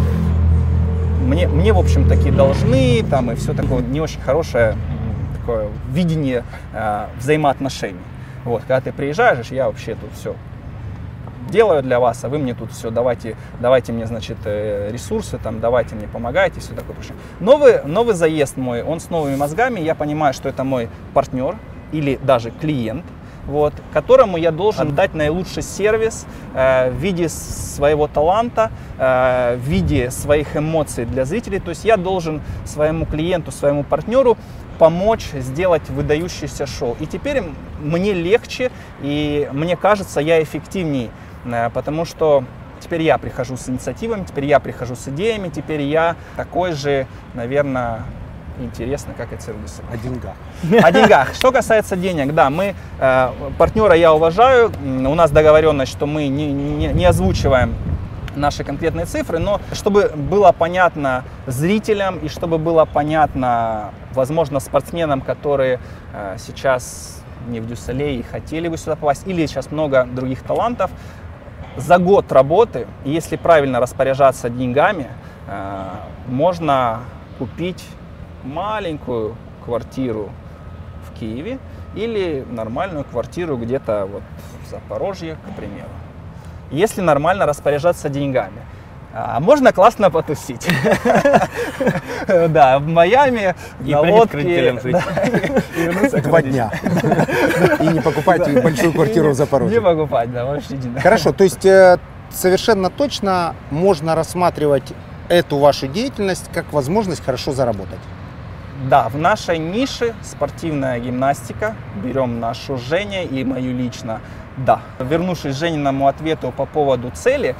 [1.26, 4.76] мне, мне, в общем, таки должны, там, и все такое не очень хорошее
[5.38, 8.00] такое видение э, взаимоотношений.
[8.44, 10.34] Вот, когда ты приезжаешь, я вообще тут все
[11.50, 15.60] делаю для вас, а вы мне тут все, давайте, давайте мне, значит, э, ресурсы, там,
[15.60, 17.14] давайте мне помогайте, все такое прочее.
[17.40, 21.56] Новый, новый заезд мой, он с новыми мозгами, я понимаю, что это мой партнер
[21.92, 23.04] или даже клиент,
[23.46, 30.10] вот, которому я должен дать наилучший сервис э, в виде своего таланта, э, в виде
[30.10, 31.58] своих эмоций для зрителей.
[31.58, 34.36] То есть я должен своему клиенту, своему партнеру
[34.78, 36.96] помочь сделать выдающееся шоу.
[37.00, 37.42] И теперь
[37.80, 38.70] мне легче,
[39.02, 41.27] и мне кажется, я эффективней, э,
[41.72, 42.44] потому что
[42.80, 48.02] теперь я прихожу с инициативами, теперь я прихожу с идеями, теперь я такой же, наверное,
[48.60, 49.60] интересный, как и Солей.
[49.92, 50.34] О деньгах.
[50.84, 51.34] О деньгах.
[51.34, 54.72] Что касается денег, да, мы э, партнера я уважаю.
[54.84, 57.74] У нас договоренность, что мы не, не- не озвучиваем
[58.34, 65.80] наши конкретные цифры, но чтобы было понятно зрителям и чтобы было понятно, возможно, спортсменам, которые
[66.12, 70.90] э, сейчас не в Дюсселе и хотели бы сюда попасть, или сейчас много других талантов,
[71.78, 75.08] за год работы, если правильно распоряжаться деньгами,
[75.46, 75.84] э,
[76.26, 77.00] можно
[77.38, 77.84] купить
[78.44, 80.30] маленькую квартиру
[81.06, 81.58] в Киеве
[81.94, 84.22] или нормальную квартиру где-то вот
[84.64, 85.88] в Запорожье, к примеру.
[86.70, 88.60] Если нормально распоряжаться деньгами.
[89.20, 90.68] А можно классно потусить.
[92.48, 93.54] Да, в Майами,
[93.84, 94.72] И на лодке.
[96.22, 96.70] Два дня.
[97.80, 99.80] И не покупать большую квартиру в Не Запорожье.
[99.80, 101.00] покупать, да, вообще не.
[101.00, 101.98] Хорошо, то есть э,
[102.30, 104.92] совершенно точно можно рассматривать
[105.28, 108.00] эту вашу деятельность как возможность хорошо заработать.
[108.90, 111.74] Да, в нашей нише спортивная гимнастика.
[112.04, 114.20] Берем нашу Женя и мою лично.
[114.56, 114.80] Да.
[115.00, 117.54] Вернувшись к Жениному ответу по поводу цели,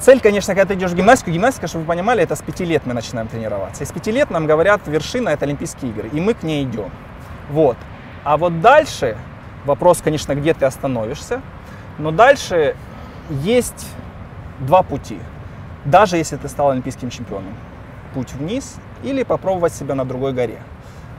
[0.00, 2.86] Цель, конечно, когда ты идешь в гимнастику, гимнастика, чтобы вы понимали, это с пяти лет
[2.86, 3.82] мы начинаем тренироваться.
[3.82, 6.90] И с пяти лет нам говорят, вершина это Олимпийские игры, и мы к ней идем.
[7.50, 7.76] Вот.
[8.22, 9.16] А вот дальше,
[9.64, 11.42] вопрос, конечно, где ты остановишься,
[11.98, 12.76] но дальше
[13.30, 13.88] есть
[14.60, 15.18] два пути.
[15.84, 17.54] Даже если ты стал олимпийским чемпионом.
[18.14, 20.60] Путь вниз или попробовать себя на другой горе.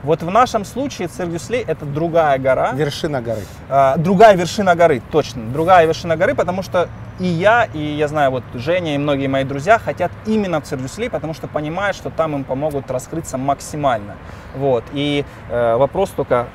[0.02, 2.72] Вот в нашем случае Циргюслей это другая гора.
[2.72, 3.42] Вершина горы.
[3.68, 5.42] А, другая вершина горы, точно.
[5.52, 9.44] Другая вершина горы, потому что и я, и я знаю, вот Женя и многие мои
[9.44, 14.16] друзья хотят именно в Циргюслей, потому что понимают, что там им помогут раскрыться максимально.
[14.56, 14.84] Вот.
[14.94, 16.48] И э, вопрос только,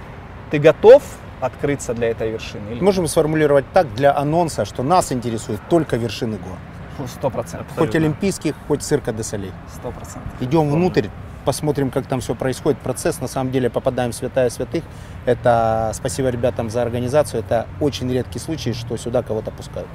[0.50, 1.04] ты готов
[1.40, 2.72] открыться для этой вершины?
[2.72, 2.84] Или...
[2.84, 7.08] Можем сформулировать так для анонса, что нас интересует только вершины гор.
[7.08, 7.68] Сто процентов.
[7.78, 9.52] Хоть олимпийских, хоть цирка де Солей.
[9.72, 10.32] Сто процентов.
[10.40, 11.10] Идем внутрь,
[11.46, 12.80] посмотрим, как там все происходит.
[12.80, 14.84] Процесс, на самом деле, попадаем в святая святых.
[15.26, 17.42] Это спасибо ребятам за организацию.
[17.42, 19.88] Это очень редкий случай, что сюда кого-то пускают.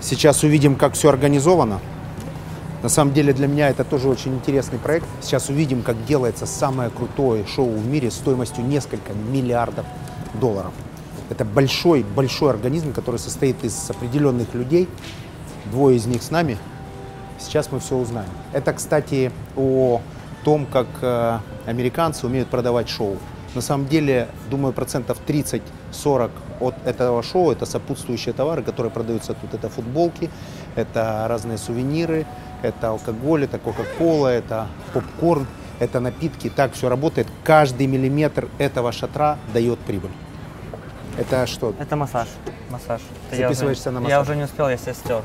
[0.00, 1.80] Сейчас увидим, как все организовано.
[2.82, 5.06] На самом деле для меня это тоже очень интересный проект.
[5.20, 9.86] Сейчас увидим, как делается самое крутое шоу в мире стоимостью несколько миллиардов
[10.34, 10.72] долларов.
[11.30, 14.88] Это большой, большой организм, который состоит из определенных людей.
[15.66, 16.58] Двое из них с нами.
[17.42, 18.30] Сейчас мы все узнаем.
[18.52, 20.00] Это, кстати, о
[20.44, 23.18] том, как э, американцы умеют продавать шоу.
[23.54, 29.52] На самом деле, думаю, процентов 30-40 от этого шоу это сопутствующие товары, которые продаются тут.
[29.52, 30.30] Это футболки,
[30.74, 32.24] это разные сувениры,
[32.62, 35.46] это алкоголь, это кока-кола, это попкорн,
[35.80, 36.48] это напитки.
[36.48, 37.26] Так все работает.
[37.44, 40.12] Каждый миллиметр этого шатра дает прибыль.
[41.18, 41.74] Это что?
[41.78, 42.28] Это массаж.
[42.70, 43.02] Массаж.
[43.30, 44.10] Записываешься я уже, на массаж?
[44.10, 45.22] Я уже не успел, я себя стер.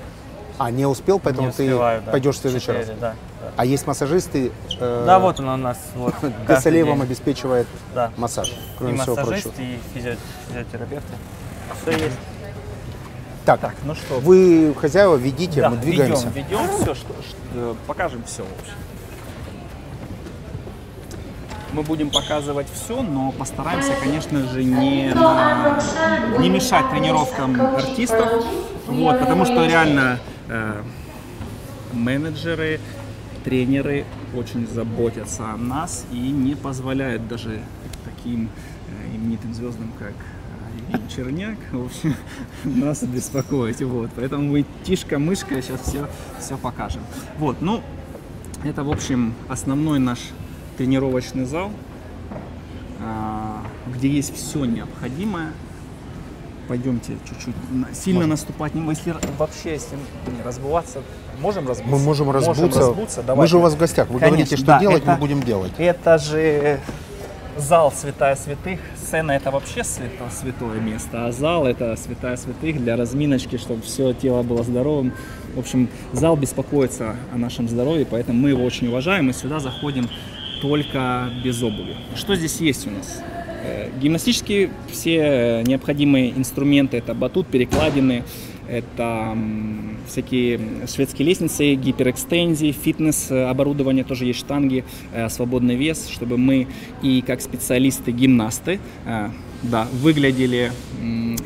[0.58, 2.12] А, не успел, поэтому Не ты успеваю, да.
[2.12, 2.80] пойдешь в следующий раз.
[2.82, 3.48] Четыре, Да, да.
[3.58, 4.52] А есть массажисты?
[4.80, 5.78] э, Да, вот он у нас.
[5.96, 6.16] Вот,
[6.48, 8.12] Десалей вам обеспечивает Да.
[8.18, 9.62] массаж, И кроме всего массажист, прочего.
[9.62, 10.18] и физио-
[10.48, 11.14] физиотерапевты.
[11.84, 12.18] Все есть.
[13.46, 16.28] Так, Так, ну что, вы хозяева ведите, да, мы двигаемся.
[16.30, 18.74] ведем, ведем все, что, что- покажем все, в общем.
[21.74, 25.14] Мы будем показывать все, но постараемся, конечно же, не,
[26.40, 28.44] не мешать тренировкам артистов,
[28.88, 30.37] вот, потому что реально э,
[31.94, 32.80] менеджеры,
[33.44, 34.06] тренеры
[34.36, 37.62] очень заботятся о нас и не позволяют даже
[38.04, 38.50] таким
[38.90, 42.16] э, именитым звездам, как э, Евгений Черняк, в общем,
[42.66, 43.82] нас беспокоить.
[43.82, 44.10] Вот.
[44.16, 47.02] Поэтому мы тишка-мышка сейчас все, все покажем.
[47.38, 47.82] Вот, ну,
[48.64, 50.20] это, в общем, основной наш
[50.78, 51.72] тренировочный зал,
[53.88, 55.54] где есть все необходимое.
[56.68, 57.56] Пойдемте чуть-чуть.
[57.96, 61.02] Сильно наступать не если вообще, если не разбываться,
[61.40, 61.92] можем разбуться?
[61.92, 62.80] Мы можем разбуться.
[62.80, 63.52] разбуться, мы давайте.
[63.52, 64.08] же у вас в гостях.
[64.10, 65.72] Вы Конечно, говорите, что да, делать, это- мы будем делать.
[65.78, 66.80] Это же
[67.58, 68.80] зал святая святых.
[69.02, 74.14] Сцена это вообще свято, святое место, а зал это святая святых для разминочки, чтобы все
[74.14, 75.14] тело было здоровым.
[75.56, 80.10] В общем, зал беспокоится о нашем здоровье, поэтому мы его очень уважаем и сюда заходим
[80.62, 81.96] только без обуви.
[82.16, 83.22] Что здесь есть у нас?
[83.68, 88.24] Э, Гимнастические все необходимые инструменты, это батут, перекладины,
[88.70, 89.38] это
[90.08, 96.68] всякие шведские лестницы, гиперэкстензии, фитнес э, тоже есть штанги, э, свободный вес, чтобы мы
[97.02, 99.30] и как специалисты-гимнасты э,
[99.64, 100.72] да, выглядели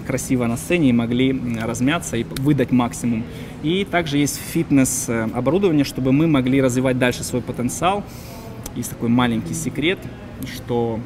[0.05, 3.23] красиво на сцене и могли размяться и выдать максимум.
[3.63, 8.03] И также есть фитнес э, оборудование, чтобы мы могли развивать дальше свой потенциал.
[8.75, 9.99] Есть такой маленький секрет,
[10.55, 10.99] что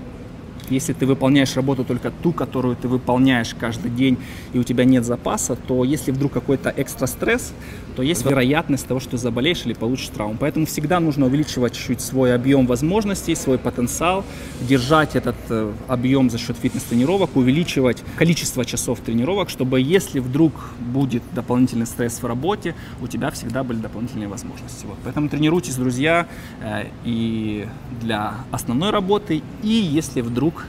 [0.70, 4.18] если ты выполняешь работу только ту, которую ты выполняешь каждый день,
[4.54, 7.54] и у тебя нет запаса, то если вдруг какой-то экстра стресс,
[7.96, 10.36] то есть вероятность того, что заболеешь или получишь травму.
[10.40, 14.26] Поэтому всегда нужно увеличивать чуть-чуть свой объем возможностей, свой потенциал,
[14.62, 21.24] держать этот э, объем за счет фитнес-тренировок, увеличивать количество часов тренировок, чтобы если вдруг будет
[21.34, 24.86] дополнительный стресс в работе, у тебя всегда были дополнительные возможности.
[24.86, 24.98] Вот.
[25.04, 26.28] Поэтому тренируйтесь, друзья,
[26.62, 27.68] э, и
[28.02, 30.66] для основной работы, и если вдруг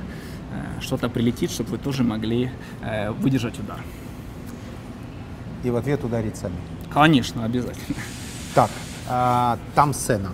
[0.53, 2.51] э, что-то прилетит, чтобы вы тоже могли
[3.19, 3.79] выдержать удар.
[5.65, 6.55] И в ответ ударить сами.
[6.97, 7.95] Конечно, обязательно.
[8.55, 8.71] Так,
[9.07, 10.31] а, там сцена.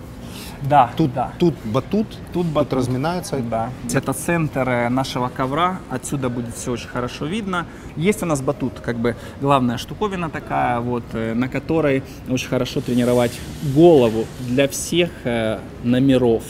[0.61, 1.33] Да, Тут, да.
[1.39, 2.73] тут батут, Тут, тут батут.
[2.73, 3.37] разминаются.
[3.39, 3.69] Да.
[3.93, 5.79] Это центр э, нашего ковра.
[5.89, 7.65] Отсюда будет все очень хорошо видно.
[7.97, 12.79] Есть у нас батут, как бы главная штуковина такая, вот, э, на которой очень хорошо
[12.79, 13.37] тренировать
[13.75, 16.43] голову для всех э, номеров.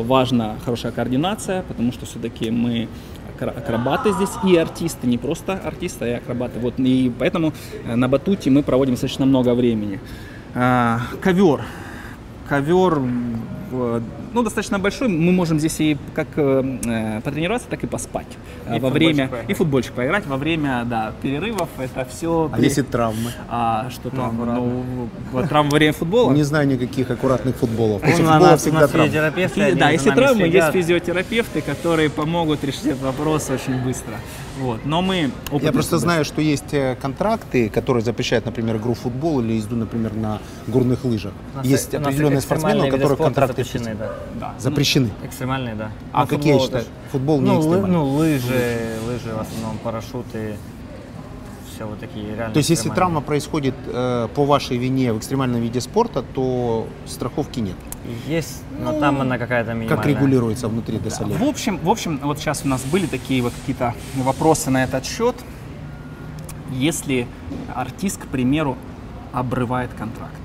[0.00, 2.88] Важна хорошая координация, потому что все-таки мы
[3.42, 6.58] акробаты здесь и артисты, не просто артисты, а и акробаты.
[6.58, 7.52] Вот, и поэтому
[7.84, 10.00] э, на батуте мы проводим достаточно много времени.
[10.54, 11.62] А, ковер.
[12.48, 13.00] Ковер
[14.32, 15.08] ну, достаточно большой.
[15.08, 18.26] Мы можем здесь и как э, э, потренироваться, так и поспать.
[18.66, 19.50] И А, во футбольчик время поиграть.
[19.50, 21.68] и футбольчик поиграть во время да, перерывов.
[21.78, 22.50] Это все.
[22.52, 23.32] А если травмы?
[23.48, 24.36] А что там?
[24.38, 26.32] Ну, вот травмы во время футбола.
[26.32, 28.02] Не знаю никаких аккуратных футболов.
[28.02, 32.86] После Ну, у футбола всегда физиотерапевты, И- да, если травмы, есть физиотерапевты, которые помогут решить
[32.86, 34.14] этот вопрос очень быстро.
[34.60, 34.84] Вот.
[34.84, 39.40] Но мы Я просто знаю, что есть э, контракты, которые запрещают, например, игру в футбол
[39.40, 41.32] или езду, например, на горных лыжах.
[41.62, 44.12] Есть определенные спортсмены, у которых контракты запрещены, да.
[44.38, 44.54] Да.
[44.58, 45.10] запрещены.
[45.24, 45.90] Экстремальные, да.
[46.12, 46.86] А Ну, какие футбол тоже.
[47.12, 47.90] Футбол не ну, лы- экстремальный.
[47.96, 50.56] ну, лыжи, лыжи в основном, парашюты,
[51.74, 55.60] все вот такие реально То есть, если травма происходит э, по вашей вине в экстремальном
[55.60, 57.76] виде спорта, то страховки нет.
[58.26, 59.96] Есть, но там она какая-то минимальная.
[59.96, 61.36] Как регулируется внутри досолей?
[61.36, 65.04] В общем, в общем, вот сейчас у нас были такие вот какие-то вопросы на этот
[65.04, 65.36] счет.
[66.72, 67.26] Если
[67.74, 68.76] артист, к примеру,
[69.32, 70.37] обрывает контракт,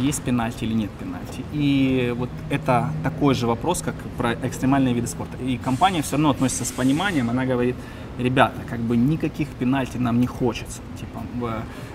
[0.00, 1.44] есть пенальти или нет пенальти.
[1.52, 5.36] И вот это такой же вопрос, как про экстремальные виды спорта.
[5.38, 7.76] И компания все равно относится с пониманием, она говорит,
[8.18, 10.80] ребята, как бы никаких пенальти нам не хочется.
[10.98, 11.22] Типа,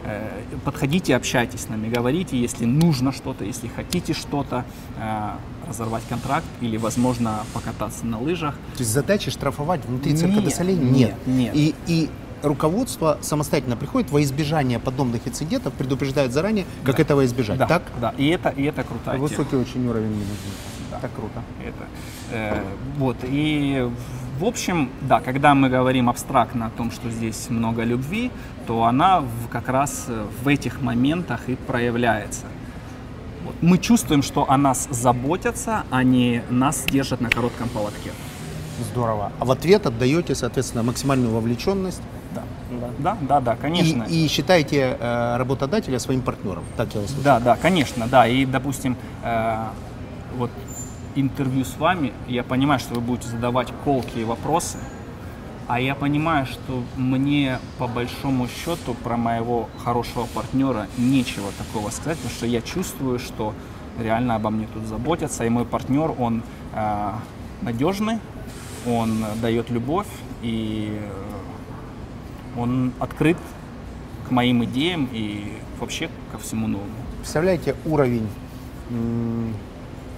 [0.05, 4.65] э, подходите, общайтесь с нами, говорите, если нужно что-то, если хотите что-то,
[4.97, 5.29] э,
[5.67, 8.55] разорвать контракт или, возможно, покататься на лыжах.
[8.73, 10.41] То есть задачи штрафовать внутри цирка
[10.83, 11.53] Нет, нет, нет.
[11.53, 11.55] нет.
[11.55, 12.09] И, и
[12.45, 17.57] руководство самостоятельно приходит во избежание подобных инцидентов, предупреждает заранее, как этого избежать.
[17.57, 17.83] Да, Так?
[17.99, 19.17] да, и это, и это тема.
[19.17, 20.39] Высокий очень уровень менеджмента.
[20.91, 20.97] Да.
[20.99, 21.41] Это круто.
[21.65, 21.85] Это,
[22.31, 22.63] э,
[22.97, 23.89] вот, и
[24.39, 28.31] в общем, да, когда мы говорим абстрактно о том, что здесь много любви,
[28.67, 32.45] то она в- как раз э, в этих моментах и проявляется.
[33.45, 33.55] Вот.
[33.61, 38.11] Мы чувствуем, что о нас заботятся, а не нас держат на коротком поводке.
[38.91, 39.31] Здорово.
[39.39, 42.01] А в ответ отдаете, соответственно, максимальную вовлеченность
[42.79, 44.03] Да, да, да, да, конечно.
[44.03, 46.63] и, и считаете э, работодателя своим партнером.
[46.77, 47.23] Так я услышал.
[47.23, 48.27] Да, да, конечно, да.
[48.27, 49.65] И, допустим, э,
[50.37, 50.51] вот
[51.15, 54.77] интервью с вами, я понимаю, что вы будете задавать колкие вопросы,
[55.67, 62.17] а я понимаю, что мне по большому счету про моего хорошего партнера нечего такого сказать,
[62.17, 63.53] потому что я чувствую, что
[63.99, 67.11] реально обо мне тут заботятся, и мой партнер, он э,
[67.61, 68.19] надежный,
[68.85, 70.07] он дает любовь,
[70.43, 71.34] и э,
[72.57, 73.37] он открыт
[74.27, 76.89] к моим идеям и вообще ко всему новому.
[77.19, 78.27] Представляете уровень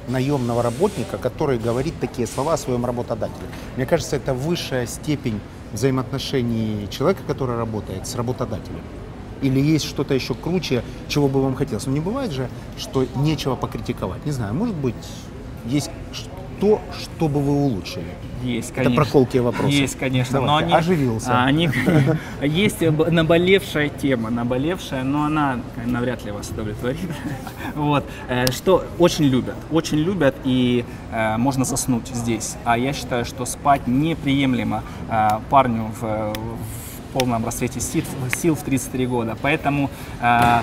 [0.08, 3.48] наемного работника, который говорит такие слова о своем работодателе.
[3.76, 5.40] Мне кажется, это высшая степень
[5.74, 8.82] взаимоотношений человека, который работает с работодателем.
[9.42, 11.86] Или есть что-то еще круче, чего бы вам хотелось.
[11.86, 14.26] Но не бывает же, что нечего покритиковать.
[14.26, 14.96] Не знаю, может быть,
[15.66, 15.92] есть
[16.60, 18.06] то, что бы вы улучшили.
[18.44, 19.04] Есть, Это конечно.
[19.04, 19.74] про колкие вопросы.
[19.74, 20.40] Есть, конечно.
[20.40, 21.30] Давайте, но они, оживился.
[21.32, 21.70] а, они,
[22.42, 27.00] есть наболевшая тема, наболевшая, но она навряд ли вас удовлетворит.
[27.76, 28.06] Вот.
[28.28, 32.56] Э, Что очень любят, очень любят, и э, можно заснуть здесь.
[32.64, 38.04] А я считаю, что спать неприемлемо э, парню в, в полном расцвете сил,
[38.36, 39.38] сил в 33 года.
[39.42, 39.90] Поэтому,
[40.22, 40.62] э,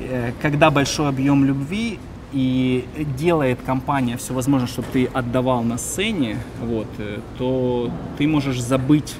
[0.00, 1.98] э, когда большой объем любви,
[2.32, 2.84] и
[3.18, 9.16] делает компания все возможное, чтобы ты отдавал на сцене, вот, э, то ты можешь забыть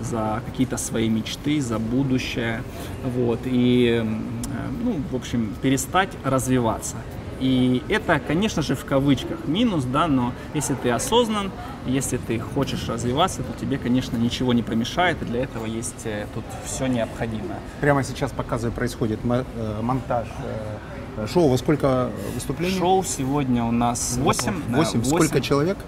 [0.00, 2.62] за какие-то свои мечты, за будущее,
[3.04, 4.08] вот, и, э,
[4.82, 6.96] ну, в общем, перестать развиваться.
[7.38, 11.50] И это, конечно же, в кавычках минус, да, но если ты осознан,
[11.86, 16.26] если ты хочешь развиваться, то тебе, конечно, ничего не помешает, и для этого есть э,
[16.34, 17.58] тут все необходимое.
[17.80, 19.44] Прямо сейчас показываю, происходит мо-
[19.82, 20.28] монтаж
[21.32, 21.48] шоу.
[21.48, 22.78] Во сколько выступлений?
[22.78, 24.74] Шоу сегодня у нас 8.
[24.74, 25.04] Восемь.
[25.04, 25.78] Сколько человек?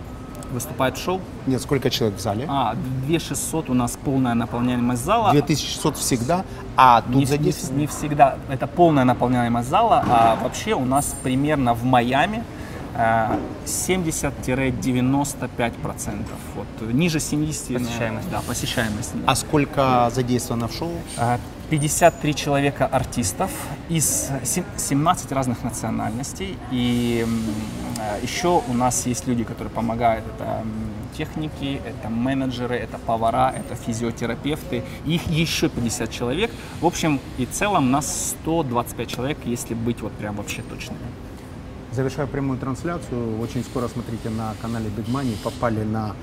[0.52, 1.20] выступает шоу?
[1.46, 2.46] Нет, сколько человек в зале?
[2.48, 2.74] А,
[3.06, 5.30] 2600 у нас полная наполняемость зала.
[5.32, 6.44] 2600 всегда,
[6.76, 7.78] а тут не, не- задействовано?
[7.80, 12.42] не всегда это полная наполняемость зала, а вообще у нас примерно в Майами
[12.94, 13.28] э,
[13.66, 16.24] 70-95%.
[16.56, 18.30] Вот, ниже 70 на- Посещаемость.
[18.30, 19.12] Да, посещаемость.
[19.26, 20.92] А сколько задействовано в шоу?
[21.68, 23.50] А, 53 человека артистов
[23.88, 26.56] из сем- 17 разных национальностей.
[26.72, 27.26] И
[27.98, 30.24] а, еще у нас есть люди, которые помогают.
[30.26, 30.64] Это
[31.16, 34.82] техники, это менеджеры, это повара, это физиотерапевты.
[35.06, 36.50] Их еще 50 человек.
[36.80, 41.00] В общем и целом нас 125 человек, если быть вот прям вообще точными.
[41.92, 43.40] Завершаю прямую трансляцию.
[43.40, 45.36] Очень скоро смотрите на канале Big Money.
[45.42, 46.14] Попали на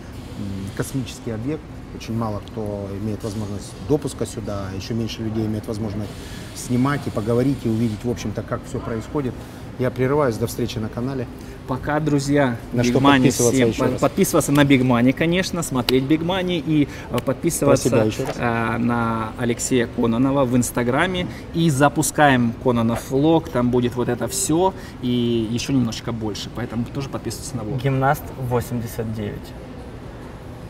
[0.76, 1.62] космический объект.
[1.96, 4.68] Очень мало кто имеет возможность допуска сюда.
[4.78, 6.12] Еще меньше людей имеет возможность
[6.56, 9.34] снимать и поговорить, и увидеть, в общем-то, как все происходит.
[9.80, 10.38] Я прерываюсь.
[10.38, 11.28] До встречи на канале.
[11.68, 13.70] Пока, друзья, На что Big Money подписываться всем.
[13.70, 14.02] еще раз?
[14.02, 17.90] Подписываться на Big Money, конечно, смотреть Big Money и э, подписываться
[18.36, 21.28] э, на Алексея Кононова в Инстаграме.
[21.54, 26.50] И запускаем Кононов влог, там будет вот это все и еще немножечко больше.
[26.56, 27.82] Поэтому тоже подписывайтесь на влог.
[27.82, 29.34] Гимнаст 89.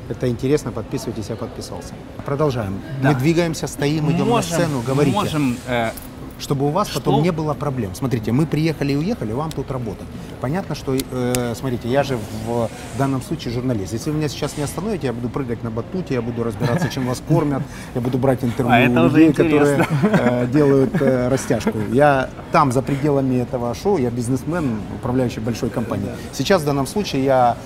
[0.09, 1.93] Это интересно, подписывайтесь, я подписался.
[2.25, 2.79] Продолжаем.
[3.01, 3.11] Да.
[3.11, 5.15] Мы двигаемся, стоим, идем Можем- на сцену, говорите.
[5.15, 5.91] Можем э,
[6.39, 6.99] чтобы у вас Что?
[6.99, 7.95] потом не было проблем.
[7.95, 10.05] Смотрите, мы приехали и уехали, вам тут работать.
[10.41, 13.93] Понятно, что, э, смотрите, я же в данном случае журналист.
[13.93, 17.07] Если вы меня сейчас не остановите, я буду прыгать на батуте, я буду разбираться, чем
[17.07, 17.63] вас кормят,
[17.95, 21.77] я буду брать интервью А у людей, которые э, делают э, растяжку.
[21.91, 26.11] Я там, за пределами этого шоу, я бизнесмен, управляющий большой компанией.
[26.33, 27.57] Сейчас в данном случае я,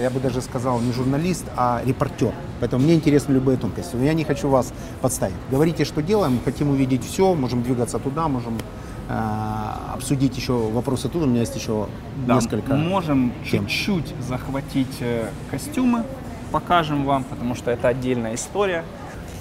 [0.00, 2.32] я бы даже сказал, не журналист, а репортер.
[2.60, 3.96] Поэтому мне интересны любые тонкости.
[3.96, 5.34] Но я не хочу вас подставить.
[5.50, 8.58] Говорите, что делаем, хотим увидеть все, можем двигаться туда, можем
[9.08, 9.12] э,
[9.94, 11.22] обсудить еще вопросы тут.
[11.22, 11.88] У меня есть еще
[12.26, 12.74] Да, несколько.
[12.74, 13.66] можем тем.
[13.66, 16.04] чуть-чуть захватить э, костюмы,
[16.52, 18.84] покажем вам, потому что это отдельная история.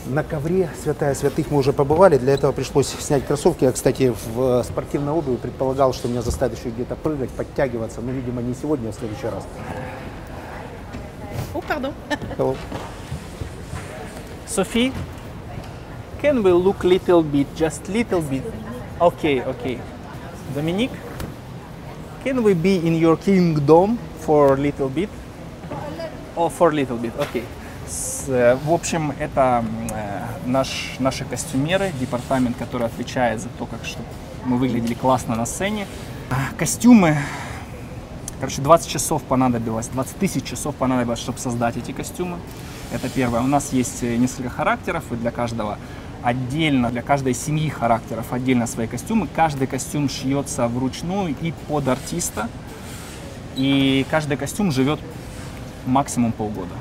[0.08, 2.18] На ковре святая святых мы уже побывали.
[2.18, 3.66] Для этого пришлось снять кроссовки.
[3.66, 8.02] Я, кстати, в спортивной обуви предполагал, что меня заставят еще где-то прыгать, подтягиваться.
[8.02, 9.44] Но, видимо, не сегодня, а в следующий раз.
[11.54, 11.94] О, пардон.
[12.38, 12.56] Hello.
[14.48, 14.92] Sophie,
[16.22, 18.44] can we look little bit, just little bit?
[19.00, 19.80] Okay, okay.
[20.56, 20.92] Dominique,
[22.24, 25.10] can we be in your kingdom for little bit?
[26.36, 27.14] Oh, for little bit.
[27.88, 29.64] С, э, В общем, это
[29.94, 34.08] э, наш, наши костюмеры, департамент, который отвечает за то, как чтобы
[34.46, 35.88] мы выглядели классно на сцене.
[36.30, 37.18] А, Костюмы,
[38.42, 42.40] короче, 20 часов понадобилось, 20 тысяч часов понадобилось, чтобы создать эти костюмы.
[42.92, 43.40] Это первое.
[43.42, 45.78] У нас есть э, несколько характеров, и для каждого
[46.24, 49.28] отдельно, для каждой семьи характеров отдельно свои костюмы.
[49.34, 52.50] Каждый костюм шьется вручную и под артиста.
[53.56, 55.00] И каждый костюм живет
[55.86, 56.74] максимум полгода.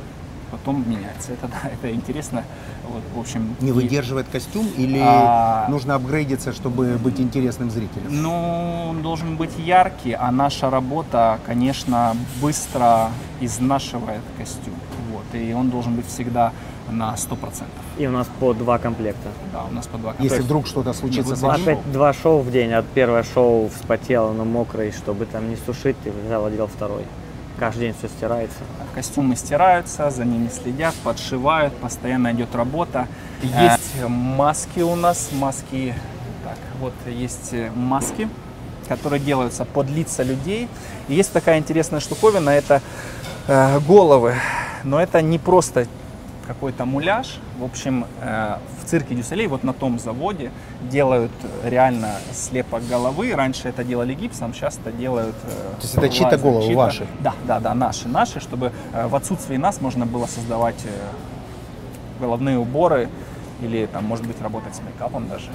[0.50, 1.32] Потом меняется.
[1.32, 2.44] Это, да, это интересно.
[2.88, 5.66] Вот, в общем, Не и- выдерживает костюм или А.
[5.68, 8.22] нужно апгрейдиться, чтобы быть интересным зрителем?
[8.22, 14.74] Ну, он должен быть яркий, а наша работа, конечно, быстро изнашивает костюм.
[15.12, 16.52] Вот, и он должен быть всегда
[16.90, 17.64] на 100%.
[17.98, 19.28] И у нас по два комплекта.
[19.52, 20.42] Да, у нас по два Если комплекта.
[20.44, 22.72] вдруг что-то случится с Опять два шоу в день.
[22.72, 27.04] От первое шоу вспотел, но мокрый, чтобы там не сушить, ты взял, одел второй.
[27.60, 28.56] Каждый день все стирается.
[28.94, 33.06] Костюмы стираются, за ними следят, подшивают, постоянно идет работа.
[33.42, 35.94] Есть маски у нас, маски,
[36.42, 38.30] так, вот есть э, маски,
[38.88, 40.70] которые делаются под лица людей.
[41.08, 42.80] И есть такая интересная штуковина, это
[43.46, 44.36] э, головы.
[44.82, 45.86] Но это не просто
[46.50, 47.38] какой-то муляж.
[47.60, 50.50] В общем, э, в цирке Дюсселей, вот на том заводе,
[50.90, 51.30] делают
[51.64, 53.32] реально слепок головы.
[53.36, 55.36] Раньше это делали гипсом, сейчас это делают...
[55.44, 57.06] э, То есть это чьи-то головы, чьи-то- ваши?
[57.20, 60.84] Да, да, да, наши, наши, чтобы э, в отсутствии нас можно было создавать
[62.20, 63.08] головные уборы
[63.62, 65.50] или там, может быть, работать с мейкапом даже.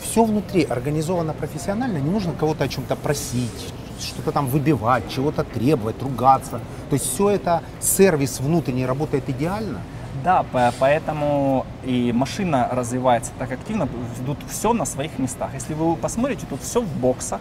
[0.00, 6.00] все внутри организовано профессионально, не нужно кого-то о чем-то просить, что-то там выбивать, чего-то требовать,
[6.02, 6.60] ругаться.
[6.90, 9.80] То есть все это сервис внутренний работает идеально.
[10.26, 13.88] Да, по- поэтому и машина развивается так активно,
[14.26, 15.50] тут все на своих местах.
[15.54, 17.40] Если вы посмотрите, тут все в боксах,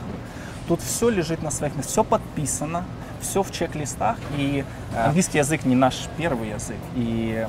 [0.67, 2.85] тут все лежит на своих местах, все подписано,
[3.21, 4.63] все в чек-листах, и
[4.93, 7.47] э, английский язык не наш первый язык, и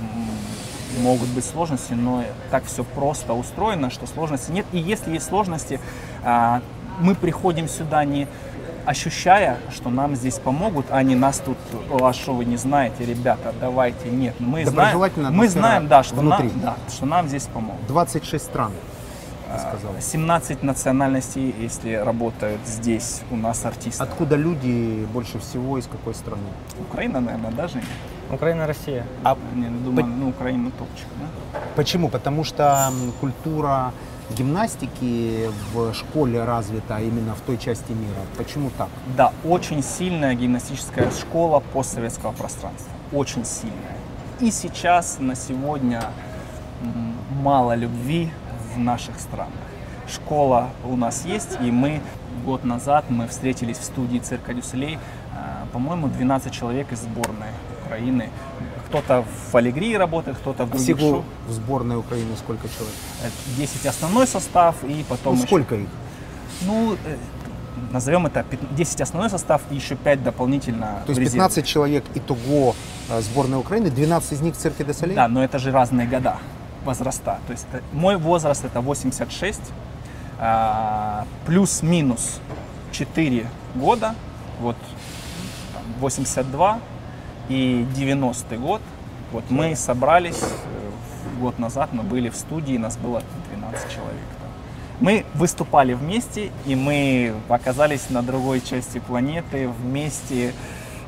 [1.03, 4.65] могут быть сложности, но так все просто устроено, что сложностей нет.
[4.73, 5.81] И если есть сложности,
[6.25, 6.63] а,
[6.99, 8.27] мы приходим сюда не
[8.87, 11.59] ощущая, что нам здесь помогут, а не нас тут,
[12.01, 14.35] а что вы не знаете, ребята, давайте, нет.
[14.39, 14.99] Мы знаем,
[15.31, 16.49] мы знаем, да, что, внутри.
[16.49, 17.87] нам, да, что нам здесь помогут.
[17.89, 18.73] 26 стран,
[19.53, 19.93] я сказал.
[20.01, 24.03] 17 национальностей, если работают здесь у нас артисты.
[24.03, 26.49] Откуда люди больше всего, из какой страны?
[26.81, 27.85] Украина, наверное, даже нет.
[28.31, 29.05] Украина, Россия.
[29.25, 31.61] А Не, думаю, ну, Украина топчик, да?
[31.77, 32.09] почему?
[32.09, 33.93] Потому что культура
[34.31, 38.21] гимнастики в школе развита именно в той части мира.
[38.37, 38.89] Почему так?
[39.17, 42.93] Да, очень сильная гимнастическая школа постсоветского пространства.
[43.13, 43.97] Очень сильная.
[44.41, 46.03] И сейчас, на сегодня,
[47.43, 48.31] мало любви
[48.75, 49.53] в наших странах.
[50.09, 52.01] Школа у нас есть, и мы
[52.45, 54.99] год назад мы встретились в студии цирка Дюсселей,
[55.35, 57.49] а, по-моему, 12 человек из сборной
[57.85, 58.31] Украины.
[58.89, 61.25] Кто-то в Аллегрии работает, кто-то в других Всего шоу.
[61.49, 62.95] в сборной Украины сколько человек?
[63.23, 65.89] Это 10 основной состав, и потом Ну, еще- сколько их?
[66.63, 67.17] ну, э,
[67.93, 71.33] назовем это пят- 10 основной состав и еще 5 дополнительно То есть в резерве.
[71.33, 72.75] 15 человек итого
[73.09, 75.17] э, сборной Украины, 12 из них в цирке де Солей?
[75.17, 76.37] Да, но это же разные года,
[76.85, 77.39] возраста.
[77.47, 79.61] То есть это- мой возраст это 86,
[80.39, 82.41] а, плюс-минус
[82.93, 84.15] 4 года.
[84.61, 84.77] Вот
[86.01, 86.79] 82
[87.49, 88.81] и 90 год.
[89.33, 93.23] Вот мы собрались э, год назад, мы были в студии, нас было
[93.55, 94.25] 12 человек.
[95.01, 100.55] Мы выступали вместе, и мы оказались на другой части планеты вместе.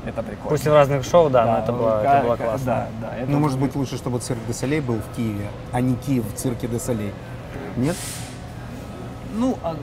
[0.05, 0.51] Это прикольно.
[0.51, 2.67] Пусть и в разных шоу, да, но это было, это было классно.
[2.67, 3.17] Да, да.
[3.17, 6.25] это Ну, может быть, лучше, чтобы цирк де Солей был в Киеве, а не Киев
[6.31, 7.13] в цирке де Солей.
[7.77, 7.97] Нет?
[9.35, 9.75] Ну, а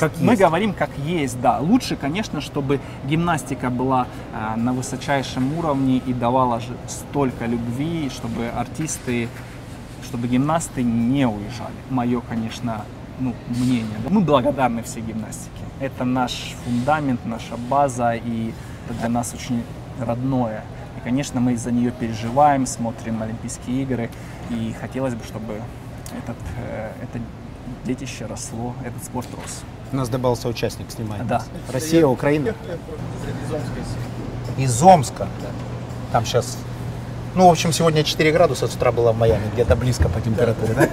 [0.00, 0.40] Как мы есть.
[0.40, 1.58] говорим как есть, да.
[1.58, 8.48] Лучше, конечно, чтобы гимнастика была а, на высочайшем уровне и давала же столько любви, чтобы
[8.48, 9.28] артисты,
[10.02, 11.74] чтобы гимнасты не уезжали.
[11.90, 12.84] Мое, конечно,
[13.18, 13.98] ну, мнение.
[14.02, 14.08] да.
[14.10, 15.50] Мы благодарны всей гимнастике.
[15.80, 18.52] Это наш фундамент, наша база, и
[18.86, 19.62] это для нас очень
[20.00, 20.64] родное.
[20.96, 24.10] И, конечно, мы за нее переживаем, смотрим Олимпийские игры,
[24.48, 25.60] и хотелось бы, чтобы
[26.16, 27.20] этот, э, это
[27.84, 29.62] детище росло, этот спорт рос.
[29.92, 31.26] У нас добавился участник, снимает.
[31.26, 31.42] Да.
[31.72, 32.54] Россия, Украина.
[34.56, 35.26] Из Омска.
[36.12, 36.58] Там сейчас,
[37.34, 40.74] ну, в общем, сегодня 4 градуса, с утра было в Майами, где-то близко по температуре,
[40.74, 40.88] да?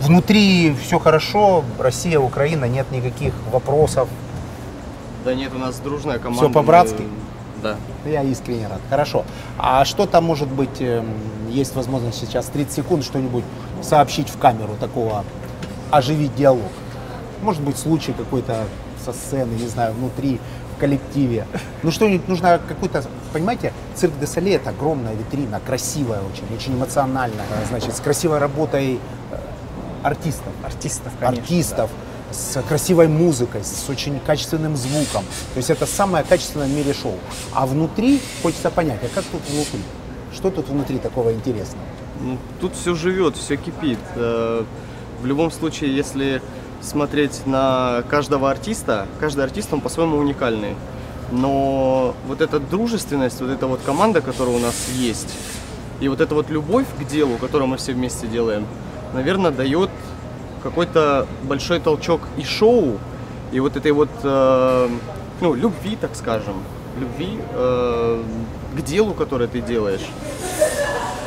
[0.00, 4.08] Внутри все хорошо, Россия, Украина, нет никаких вопросов.
[5.24, 6.44] Да нет, у нас дружная команда.
[6.44, 7.04] Всё по-братски?
[7.62, 7.76] Да.
[8.04, 8.80] Я искренне рад.
[8.90, 9.24] Хорошо.
[9.56, 11.06] А что там может быть, эм,
[11.48, 13.44] есть возможность сейчас 30 секунд что-нибудь
[13.82, 15.24] сообщить в камеру такого,
[15.90, 16.70] оживить диалог?
[17.44, 18.64] Может быть случай какой-то
[19.04, 20.40] со сцены, не знаю, внутри,
[20.74, 21.46] в коллективе.
[21.82, 27.44] Ну что-нибудь нужно какой-то, понимаете, цирк де Соле это огромная витрина, красивая очень, очень эмоциональная,
[27.68, 28.98] значит, с красивой работой
[29.30, 29.36] э,
[30.02, 30.52] артистов.
[30.62, 31.42] Артистов, конечно.
[31.42, 31.90] артистов,
[32.32, 35.24] с красивой музыкой, с очень качественным звуком.
[35.52, 37.18] То есть это самое качественное в мире шоу.
[37.52, 39.80] А внутри хочется понять, а как тут внутри?
[40.32, 41.84] Что тут внутри такого интересного?
[42.22, 43.98] Ну, тут все живет, все кипит.
[44.16, 44.64] Э,
[45.20, 46.40] В любом случае, если
[46.84, 50.76] смотреть на каждого артиста, каждый артист, он по-своему уникальный.
[51.32, 55.34] Но вот эта дружественность, вот эта вот команда, которая у нас есть,
[56.00, 58.66] и вот эта вот любовь к делу, которую мы все вместе делаем,
[59.14, 59.90] наверное, дает
[60.62, 62.98] какой-то большой толчок и шоу,
[63.52, 64.88] и вот этой вот, э,
[65.40, 66.62] ну, любви, так скажем,
[66.98, 68.22] любви э,
[68.76, 70.06] к делу, которое ты делаешь.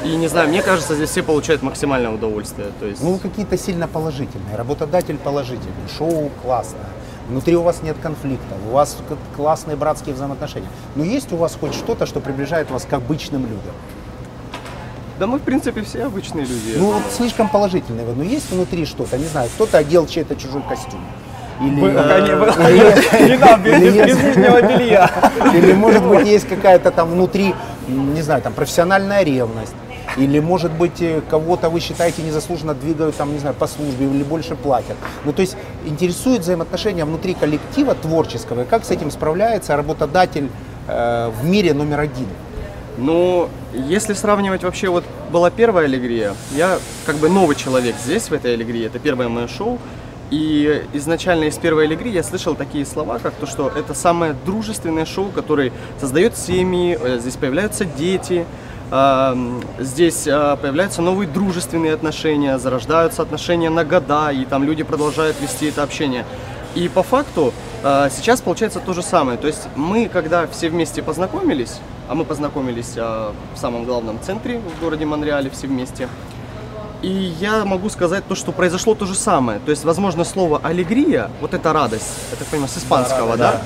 [0.08, 2.68] И не знаю, мне кажется, здесь все получают максимальное удовольствие.
[2.80, 6.88] То есть, Ну, какие-то сильно положительные, работодатель положительный, шоу классное.
[7.28, 8.96] Внутри у вас нет конфликтов, у вас
[9.36, 10.70] классные братские взаимоотношения.
[10.96, 13.74] Но есть у вас хоть что-то, что приближает вас к обычным людям?
[15.20, 16.76] да мы в принципе все обычные люди.
[16.78, 20.62] Ну, вот слишком положительные вы, но есть внутри что-то, не знаю, кто-то одел чей-то чужой
[20.70, 21.02] костюм.
[21.60, 25.10] Или, э, они- вы- или- Не надо, без- или без нижнего белья.
[25.56, 27.56] Или, может быть, есть какая-то там внутри,
[27.88, 29.74] не знаю, там профессиональная ревность.
[30.18, 34.24] Или, может быть, э, кого-то вы считаете незаслуженно двигают, там, не знаю, по службе или
[34.24, 34.98] больше платят.
[35.26, 35.56] Ну, то есть
[35.86, 40.50] интересует взаимоотношения внутри коллектива творческого, и как с этим справляется работодатель
[40.88, 42.28] э, в мире номер один.
[42.98, 48.34] Ну, если сравнивать вообще, вот была первая аллегрия, я как бы новый человек здесь, в
[48.34, 49.78] этой аллегрии, это первое мое шоу,
[50.32, 55.06] и изначально из первой аллегрии я слышал такие слова, как то, что это самое дружественное
[55.06, 58.46] шоу, которое создает семьи, э, здесь появляются дети,
[59.80, 65.68] здесь э, появляются новые дружественные отношения, зарождаются отношения на года, и там люди продолжают вести
[65.68, 66.26] это общение.
[66.74, 69.38] И по факту э, сейчас получается то же самое.
[69.38, 74.60] То есть мы, когда все вместе познакомились, а мы познакомились э, в самом главном центре
[74.60, 76.08] в городе Монреале все вместе,
[77.02, 79.60] и я могу сказать то, что произошло то же самое.
[79.60, 83.62] То есть, возможно, слово аллегрия, вот эта радость, это, понимаю, с испанского, да,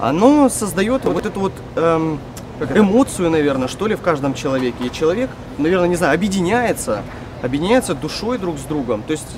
[0.00, 2.18] оно создает вот эту вот эм,
[2.66, 4.86] как эмоцию, наверное, что ли, в каждом человеке.
[4.86, 7.02] И человек, наверное, не знаю, объединяется,
[7.42, 9.02] объединяется душой друг с другом.
[9.02, 9.28] То есть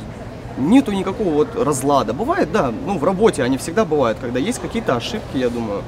[0.59, 2.13] нету никакого вот разлада.
[2.13, 5.83] Бывает, да, ну в работе они всегда бывают, когда есть какие-то ошибки, я думаю.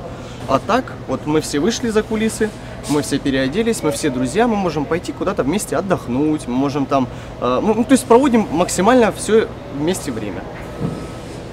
[0.49, 2.51] А так, вот мы все вышли за кулисы,
[2.89, 7.09] мы все переоделись, мы все друзья, мы можем пойти куда-то вместе отдохнуть, мы можем там,
[7.41, 10.43] э, ну, ну, то есть проводим максимально все вместе время.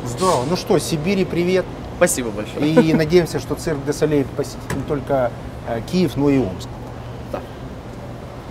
[0.06, 0.46] Здорово.
[0.48, 1.66] Ну что, Сибири привет.
[1.98, 2.72] Спасибо большое.
[2.72, 5.32] И надеемся, что цирк де Солей посетит не только
[5.92, 6.68] Киев, но и Омск.
[7.32, 7.40] Да.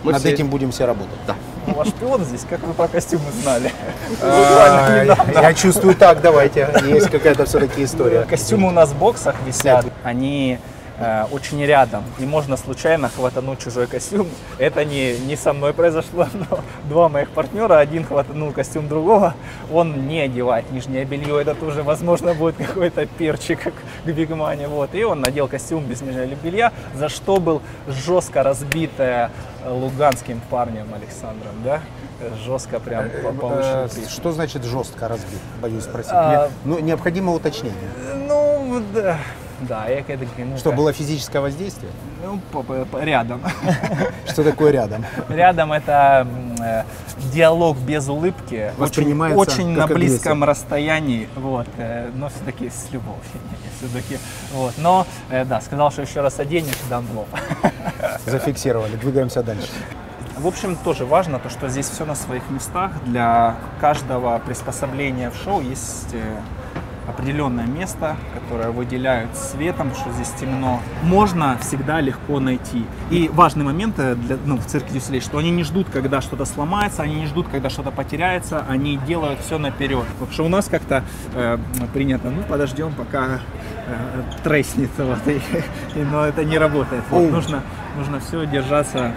[0.02, 1.18] Мы Над все- этим будем все работать.
[1.26, 1.34] Да.
[1.66, 3.72] Ну, Ваш шпион здесь, как вы про костюмы знали?
[5.34, 6.68] Я чувствую так, давайте.
[6.86, 8.22] Есть какая-то все-таки история.
[8.22, 10.58] Костюмы у нас в боксах висят, они
[11.02, 14.26] э, очень рядом, и можно случайно хватануть чужой костюм.
[14.58, 19.34] Это не, не со мной произошло, но два моих партнера, один хватанул костюм другого,
[19.72, 23.74] он не одевает нижнее белье, это тоже, возможно, будет какой-то перчик, как
[24.04, 24.94] к Бигмане, вот.
[24.94, 29.30] И он надел костюм без нижнего белья, за что был жестко разбитая
[29.64, 31.80] э, луганским парнем Александром, да?
[32.46, 34.08] Жестко прям по- получил Э, письма.
[34.08, 35.40] Что значит жестко разбит?
[35.60, 36.12] Боюсь спросить.
[36.14, 37.74] А, Мне- Ну, необходимо уточнение.
[38.28, 39.18] Ну, да.
[39.68, 41.92] Да, я такие, ну Что, было физическое воздействие?
[42.24, 43.40] Ну, по- по- по- рядом.
[44.28, 45.04] Что такое рядом?
[45.28, 46.26] Рядом это
[46.60, 46.82] э,
[47.32, 53.20] диалог без улыбки, очень, Воспринимается очень на близком расстоянии, вот, э, но все-таки с любовью,
[53.78, 54.18] все-таки,
[54.52, 54.74] вот.
[54.78, 57.28] Но, э, да, сказал, что еще раз оденешь, дам лоб.
[58.26, 59.68] Зафиксировали, двигаемся дальше.
[60.38, 62.90] В общем, тоже важно то, что здесь все на своих местах.
[63.04, 66.14] Для каждого приспособления в шоу есть
[67.08, 70.80] определенное место, которое выделяют светом, что здесь темно.
[71.02, 72.84] Можно всегда легко найти.
[73.10, 77.02] И важный момент для, ну, в цирке Дюсселей, что они не ждут, когда что-то сломается,
[77.02, 80.04] они не ждут, когда что-то потеряется, они делают все наперед.
[80.14, 81.02] Потому что у нас как-то
[81.34, 81.58] э,
[81.92, 83.40] принято, ну подождем, пока
[83.86, 85.40] э, треснет, вот, и,
[85.96, 87.02] и- но это не работает.
[87.10, 87.62] Вот, нужно,
[87.96, 89.12] нужно все держаться,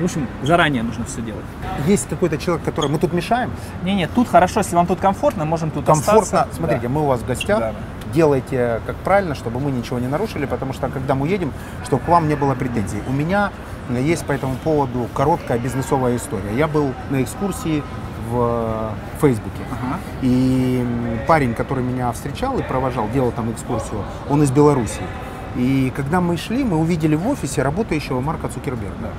[0.00, 1.44] в общем, заранее нужно все делать.
[1.86, 3.50] Есть какой-то человек, который мы тут мешаем?
[3.82, 6.22] Не, нет, тут хорошо, если вам тут комфортно, можем тут Комфортно.
[6.22, 6.54] остаться.
[6.56, 6.88] Смотрите, Да.
[6.88, 7.58] мы у вас в гостях.
[7.58, 7.72] Да.
[8.12, 11.52] Делайте как правильно, чтобы мы ничего не нарушили, потому что когда мы едем,
[11.84, 13.02] чтобы к вам не было претензий.
[13.08, 13.50] У меня
[13.90, 16.54] есть по этому поводу короткая бизнесовая история.
[16.56, 17.82] Я был на экскурсии
[18.30, 19.58] в Фейсбуке.
[19.70, 19.98] Ага.
[20.22, 20.86] И
[21.26, 25.02] парень, который меня встречал и провожал, делал там экскурсию, он из Белоруссии.
[25.56, 29.10] И когда мы шли, мы увидели в офисе работающего Марка Цукерберга.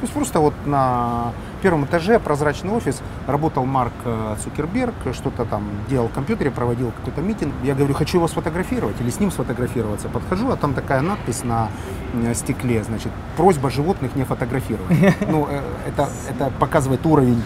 [0.00, 5.62] То есть просто вот на первом этаже прозрачный офис работал Марк э, Цукерберг, что-то там
[5.90, 7.52] делал в компьютере, проводил какой-то митинг.
[7.62, 10.08] Я говорю, хочу его сфотографировать или с ним сфотографироваться.
[10.08, 11.68] Подхожу, а там такая надпись на
[12.14, 14.96] э, стекле, значит, просьба животных не фотографировать.
[15.28, 17.42] Ну, э, это, это показывает уровень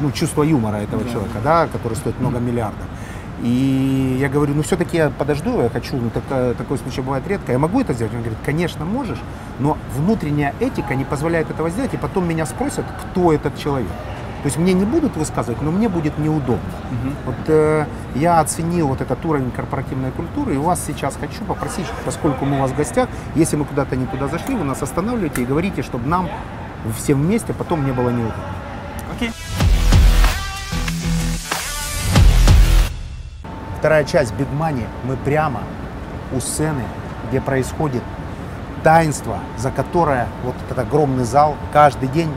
[0.00, 2.86] ну, чувства юмора этого человека, да, который стоит много миллиардов.
[3.44, 7.52] И я говорю, ну все-таки я подожду, я хочу, ну такая- такой случай бывает редко,
[7.52, 8.14] я могу это сделать?
[8.14, 9.20] Он говорит, конечно можешь,
[9.58, 13.90] но внутренняя этика не позволяет этого сделать, и потом меня спросят, кто этот человек.
[14.42, 16.58] То есть мне не будут высказывать, но мне будет неудобно.
[17.26, 17.84] Вот э,
[18.14, 22.56] я оценил вот этот уровень корпоративной культуры, и у вас сейчас хочу попросить, поскольку мы
[22.56, 25.82] у вас в гостях, если мы куда-то не туда зашли, вы нас останавливаете и говорите,
[25.82, 26.30] чтобы нам
[26.96, 28.42] всем вместе потом не было неудобно.
[29.14, 29.30] Окей.
[33.84, 35.60] Вторая часть Big Money, мы прямо
[36.34, 36.84] у сцены,
[37.28, 38.02] где происходит
[38.82, 42.30] таинство, за которое вот этот огромный зал каждый день,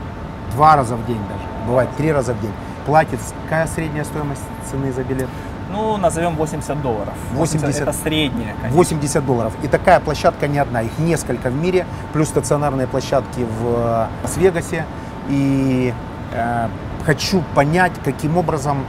[0.52, 2.52] два раза в день даже, бывает три раза в день,
[2.84, 3.18] платит.
[3.44, 5.30] Какая средняя стоимость цены за билет?
[5.72, 7.14] Ну, назовем 80 долларов.
[7.32, 7.80] 80.
[7.80, 8.76] это средняя, конечно.
[8.76, 9.54] 80 долларов.
[9.62, 14.84] И такая площадка не одна, их несколько в мире, плюс стационарные площадки в э, Лас-Вегасе.
[15.30, 15.94] И
[16.30, 16.68] э,
[17.06, 18.84] хочу понять, каким образом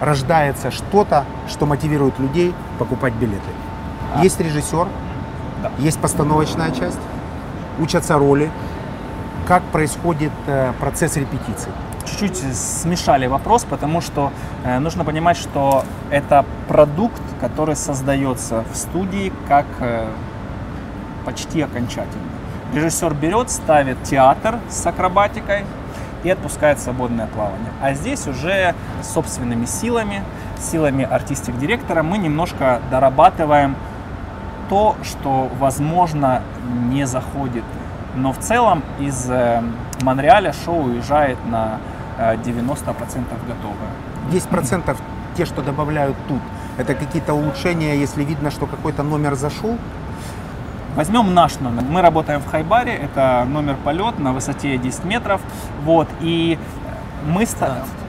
[0.00, 3.40] рождается что-то, что мотивирует людей покупать билеты.
[4.22, 4.86] Есть режиссер,
[5.62, 5.70] Да.
[5.78, 6.98] есть постановочная часть,
[7.78, 8.50] учатся роли,
[9.46, 11.72] как происходит э, процесс репетиций.
[12.04, 14.32] Чуть-чуть смешали вопрос, потому что
[14.64, 20.08] э, нужно понимать, что это продукт, который создается в студии как э,
[21.24, 22.22] почти окончательно.
[22.74, 25.64] Режиссер берет, ставит театр с акробатикой
[26.26, 27.70] и отпускает свободное плавание.
[27.80, 30.22] А здесь уже собственными силами,
[30.58, 33.76] силами артистик-директора мы немножко дорабатываем
[34.68, 36.42] то, что, возможно,
[36.90, 37.62] не заходит.
[38.16, 39.62] Но в целом из э,
[40.02, 41.78] Монреаля шоу уезжает на
[42.18, 43.90] э, 90% готовое.
[44.32, 44.96] 10%
[45.36, 46.40] те, что добавляют тут,
[46.76, 49.78] это какие-то улучшения, если видно, что какой-то номер зашел,
[50.96, 51.82] Возьмем наш номер.
[51.82, 55.42] Мы работаем в Хайбаре, это номер полет на высоте 10 метров.
[55.84, 56.58] Вот, и
[57.26, 58.05] мы ста- э,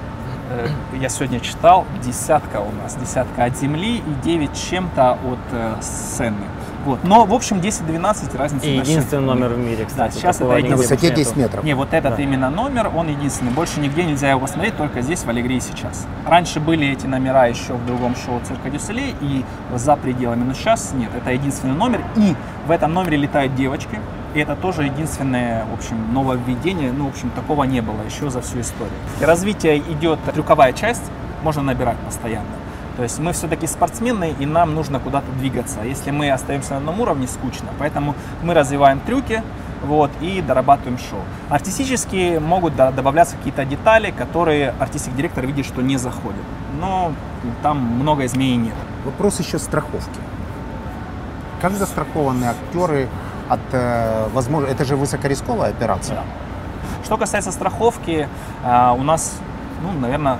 [1.00, 5.76] Я сегодня читал, десятка у нас, десятка от земли и 9 с чем-то от э,
[5.82, 6.38] сцены.
[6.86, 7.04] Вот.
[7.04, 9.28] Но, в общем, 10-12 разницы И вообще единственный нет.
[9.36, 10.14] номер в мире, кстати.
[10.14, 10.78] Да, сейчас это нигде на единственный.
[10.78, 11.40] высоте больше 10 нету.
[11.50, 11.64] метров.
[11.66, 12.22] Не, вот этот Да.
[12.24, 13.52] именно номер, он единственный.
[13.52, 16.08] Больше нигде нельзя его посмотреть, только здесь, в Аллегрии сейчас.
[16.26, 19.44] Раньше были эти номера еще в другом шоу «Цирка Дюсселей» и
[19.76, 21.10] за пределами, но сейчас нет.
[21.14, 22.02] Это единственный номер.
[22.16, 22.36] И
[22.66, 24.00] в этом номере летают девочки.
[24.38, 26.92] И это тоже единственное, в общем, нововведение.
[26.92, 28.94] Ну, в общем, такого не было еще за всю историю.
[29.20, 31.02] И развитие идет трюковая часть,
[31.42, 32.46] можно набирать постоянно.
[32.98, 35.82] То есть мы все-таки спортсмены, и нам нужно куда-то двигаться.
[35.82, 37.70] Если мы остаемся на одном уровне, скучно.
[37.80, 38.14] Поэтому
[38.44, 39.42] мы развиваем трюки,
[39.84, 41.22] вот, и дорабатываем шоу.
[41.50, 46.46] Артистически могут добавляться какие-то детали, которые артистик-директор видит, что не заходят.
[46.80, 47.12] Но
[47.64, 48.76] там много изменений нет.
[49.04, 50.20] Вопрос еще страховки.
[51.60, 53.08] Как застрахованы актеры
[53.50, 56.24] от, э, возможно, это же высокорисковая операция.
[57.04, 58.28] Что касается страховки,
[58.64, 59.40] а, у нас,
[59.82, 60.38] ну, наверное,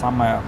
[0.00, 0.40] самая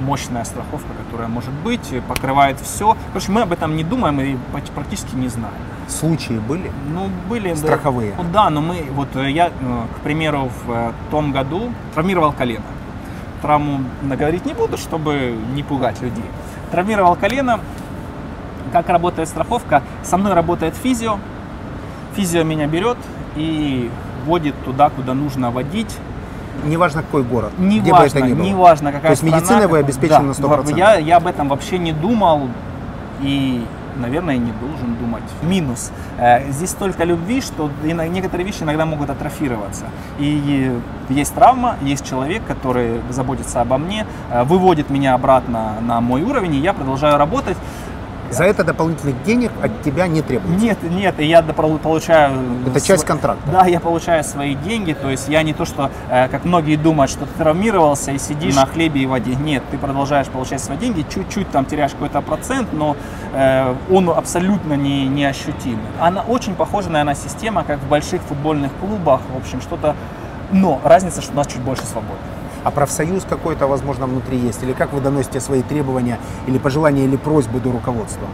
[0.00, 2.96] мощная страховка, которая может быть, покрывает все.
[3.08, 4.36] Короче, мы об этом не думаем и
[4.74, 5.54] практически не знаем.
[5.88, 6.70] Случаи были?
[6.92, 7.50] Ну, были.
[7.50, 7.56] да.
[7.56, 8.14] Страховые.
[8.18, 9.50] Ну, да, но мы, вот э, я, э,
[9.96, 12.64] к примеру, в э, том году травмировал колено.
[13.40, 16.24] Травму наговорить не буду, чтобы не пугать людей.
[16.72, 17.60] Травмировал колено,
[18.72, 19.82] Как работает страховка?
[20.02, 21.18] Со мной работает физио.
[22.14, 22.98] Физио меня берет
[23.36, 23.90] и
[24.26, 25.96] водит туда, куда нужно водить.
[26.64, 28.44] Неважно какой город, Не где важно, бы это ни было.
[28.44, 30.76] не важно, какая То есть страна, медициной вы обеспечены да, на 100%?
[30.76, 32.48] Я, я об этом вообще не думал
[33.20, 33.62] и,
[33.96, 35.22] наверное, не должен думать.
[35.42, 35.92] Минус.
[36.18, 39.84] Э, Здесь столько любви, что некоторые вещи иногда могут атрофироваться.
[40.18, 40.72] И
[41.10, 46.54] есть травма, есть человек, который заботится обо мне, э, выводит меня обратно на мой уровень,
[46.54, 47.58] и я продолжаю работать.
[48.30, 50.64] За это дополнительных денег от тебя не требуется.
[50.64, 52.32] Нет, нет, и я получаю...
[52.66, 53.42] Это часть св- контракта.
[53.50, 57.10] Да, я получаю свои деньги, то есть я не то, что, э, как многие думают,
[57.10, 59.34] что ты травмировался и сидишь на хлебе и воде.
[59.34, 62.96] Нет, ты продолжаешь получать свои деньги, чуть-чуть там теряешь какой-то процент, но
[63.32, 65.78] э, он абсолютно не, не ощутим.
[66.00, 69.94] Она очень похожа, наверное, система, как в больших футбольных клубах, в общем, что-то...
[70.52, 72.18] Но разница, что у нас чуть больше свободы.
[72.66, 74.60] А профсоюз какой-то, возможно, внутри есть?
[74.64, 78.26] Или как вы доносите свои требования или пожелания или просьбы до руководства?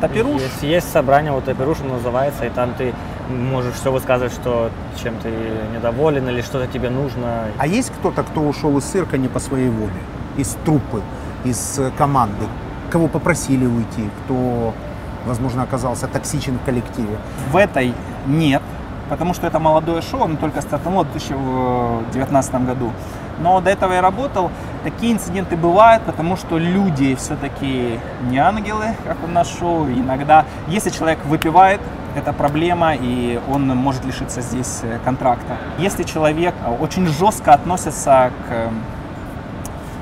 [0.00, 0.40] Таперуш?
[0.40, 2.94] Есть, есть собрание, вот Таперуш он называется, и там ты
[3.28, 4.70] можешь все высказывать, что
[5.02, 5.32] чем ты
[5.74, 7.46] недоволен или что-то тебе нужно.
[7.58, 9.90] А есть кто-то, кто ушел из цирка не по своей воле?
[10.36, 11.02] Из труппы,
[11.42, 12.46] из э, команды?
[12.88, 14.08] Кого попросили уйти?
[14.22, 14.74] Кто,
[15.26, 17.18] возможно, оказался токсичен в коллективе?
[17.50, 17.94] В этой
[18.28, 18.62] нет,
[19.08, 22.92] потому что это молодое шоу, оно только стартануло в 2019 году.
[23.40, 24.50] Но до этого я работал.
[24.84, 28.00] Такие инциденты бывают, потому что люди все-таки
[28.30, 29.86] не ангелы, как у нас шоу.
[29.88, 31.80] Иногда, если человек выпивает,
[32.16, 35.56] это проблема, и он может лишиться здесь э, контракта.
[35.78, 38.70] Если человек э, очень жестко относится к, э,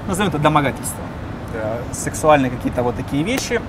[0.09, 1.03] назовем это домогательству,
[1.93, 3.61] сексуальные какие-то вот такие вещи,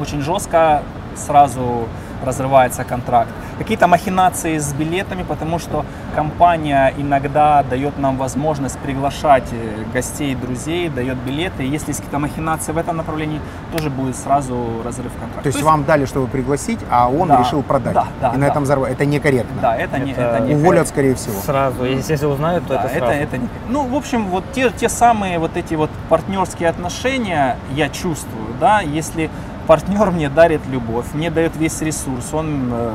[0.00, 0.82] очень жестко
[1.16, 1.88] сразу
[2.24, 3.30] разрывается контракт.
[3.58, 5.84] Какие-то махинации с билетами, потому что
[6.14, 11.64] компания иногда дает нам возможность приглашать э, гостей, друзей, дает билеты.
[11.64, 13.40] И если есть какие-то махинации в этом направлении,
[13.74, 15.42] тоже будет сразу разрыв контракта.
[15.42, 17.94] То есть вам дали, чтобы пригласить, а он Да, решил продать.
[17.94, 18.52] да, да, и на да.
[18.52, 18.92] этом взорвать.
[18.92, 19.60] Это некорректно.
[19.62, 21.40] Да, это, не, это не Уволят, скорее всего.
[21.40, 23.12] Сразу, если, узнают, то Да, это это, сразу.
[23.12, 27.88] это не- Ну, в общем, вот те, те самые вот эти вот партнерские отношения я
[27.88, 29.30] чувствую, да, если
[29.66, 32.90] партнер мне дарит любовь, мне дает весь ресурс, он э,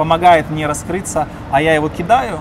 [0.00, 2.38] помогает мне раскрыться, а я его кидаю,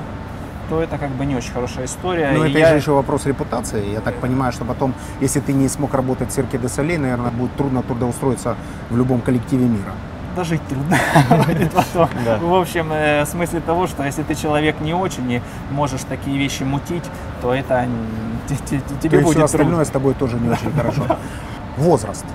[0.70, 2.32] то это как бы не очень хорошая история.
[2.34, 3.92] И это я- же еще вопрос репутации.
[3.92, 7.32] Я так понимаю, что потом, если ты не смог работать в цирке де Солей, наверное,
[7.32, 8.56] будет трудно трудоустроиться
[8.90, 9.92] в любом коллективе мира.
[10.38, 10.98] Дожить трудно
[11.48, 12.08] будет потом.
[12.24, 12.38] Да.
[12.38, 15.42] В общем, э, в смысле того, что если ты человек не очень и
[15.72, 17.04] можешь такие вещи мутить,
[17.42, 17.86] то это
[18.48, 18.56] То
[19.02, 19.86] тебе есть будет все остальное трудно.
[19.86, 21.18] с тобой тоже не очень хорошо.
[21.78, 22.26] Возраст.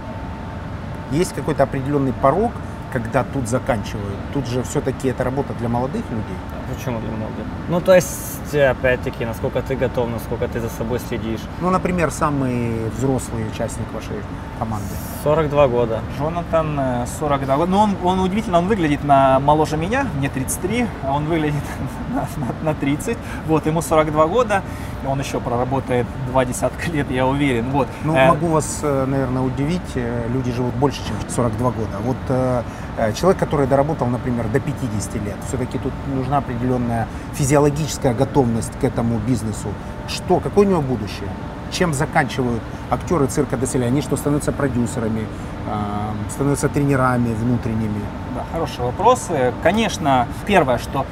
[1.13, 2.53] Есть какой-то определенный порог,
[2.95, 4.17] когда тут заканчивают.
[4.33, 6.39] Тут же все-таки это работа для молодых людей.
[6.73, 7.47] Почему для молодых?
[7.69, 11.41] Ну, то есть, опять-таки, насколько ты готов, насколько ты за собой следишь.
[11.61, 14.17] Ну, например, самый взрослый участник вашей
[14.59, 14.87] команды.
[15.25, 16.01] 42 года.
[16.19, 17.71] Джонатан, э, 42 года.
[17.71, 21.63] Ну, он, он удивительно, он выглядит на моложе меня, мне 33, а он выглядит
[22.15, 23.17] на, на- на 30.
[23.47, 24.63] Вот, ему 42 года,
[25.03, 27.71] и он еще проработает два десятка лет, я уверен.
[27.71, 27.89] Вот.
[28.05, 29.81] Ну, Э, могу вас, э, наверное, удивить.
[29.97, 31.99] э, Люди живут больше, чем 42 года.
[32.05, 32.63] Вот э,
[32.99, 38.85] э, человек, который доработал, например, до 50 лет, все-таки тут нужна определенная физиологическая готовность к
[38.85, 39.69] этому бизнесу.
[40.09, 41.29] Что, какое у него будущее?
[41.71, 43.89] Чем заканчивают актеры цирка де Солей?
[43.89, 45.27] Они что, становятся продюсерами,
[45.67, 48.01] э, становятся тренерами внутренними?
[48.35, 49.29] Да, хороший вопрос.
[49.63, 51.05] Конечно, первое, что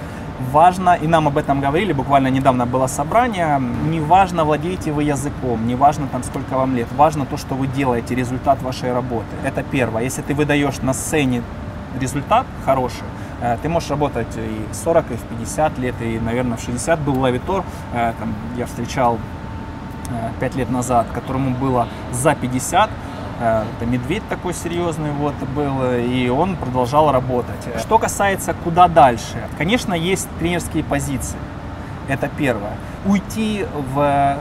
[0.53, 5.67] важно, и нам об этом говорили, буквально недавно было собрание, не важно, владеете вы языком,
[5.67, 9.27] не важно там сколько вам лет, важно то, что вы делаете, результат вашей работы.
[9.45, 10.05] Это первое.
[10.05, 11.43] Если ты выдаешь на сцене
[12.01, 13.05] результат хороший,
[13.63, 17.19] ты можешь работать и в 40, и в 50 лет, и, наверное, в 60 был
[17.19, 17.65] лавитор,
[17.95, 19.19] э, там, я встречал
[20.09, 22.91] э, пять лет назад, которому было за 50,
[23.43, 27.69] Э, это медведь такой серьезный вот был, э, и он продолжал работать.
[27.81, 31.39] Что касается куда дальше, конечно, есть тренерские позиции.
[32.09, 32.77] Это первое.
[33.05, 34.39] Уйти в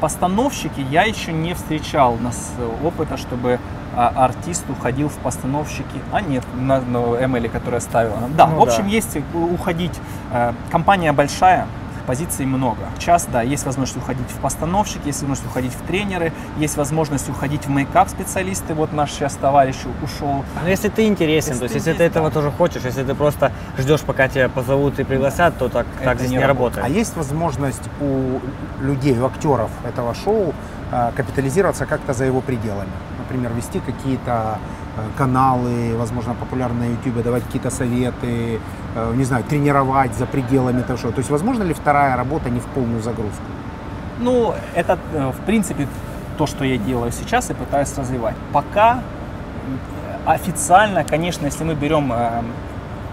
[0.00, 2.52] постановщики я еще не встречал у нас
[2.82, 3.58] опыта, чтобы
[3.96, 6.00] а, артист уходил в постановщики.
[6.12, 8.18] А нет, на, на Эмили, которая ставила.
[8.36, 8.88] Да, Ну в общем, да.
[8.88, 9.98] есть у- уходить.
[10.32, 11.66] Э, Компания большая,
[12.06, 12.78] позиций много.
[12.98, 17.66] Сейчас, да, есть возможность уходить в постановщики, есть возможность уходить в тренеры, есть возможность уходить
[17.66, 18.74] в мейкап специалисты.
[18.74, 20.44] Вот наш сейчас товарищ ушел.
[20.62, 24.02] Но если ты интересен, то есть если ты этого тоже хочешь, если ты просто ждешь,
[24.02, 26.84] пока тебя позовут и пригласят, то так, так здесь не, работает.
[26.84, 28.40] А есть возможность у
[28.82, 30.52] людей, у актеров этого шоу
[30.92, 32.90] э, капитализироваться как-то за его пределами?
[33.24, 34.58] Например, вести какие-то
[34.96, 38.60] э, каналы, возможно, популярные на YouTube, давать какие-то советы,
[38.94, 41.12] э, не знаю, тренировать за пределами этого шоу.
[41.12, 43.42] То есть, возможно ли вторая работа не в полную загрузку?
[44.20, 45.88] Ну, это, э, в принципе,
[46.38, 48.36] то, что я делаю сейчас и пытаюсь развивать.
[48.52, 49.02] Пока
[50.26, 52.10] Официально, конечно, если мы берем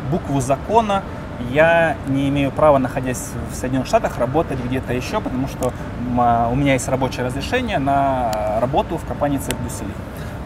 [0.09, 1.03] букву закона,
[1.49, 5.73] я не имею права, находясь в Соединенных Штатах, работать где-то еще, потому что
[6.11, 9.57] у меня есть рабочее разрешение на работу в компании Цирк.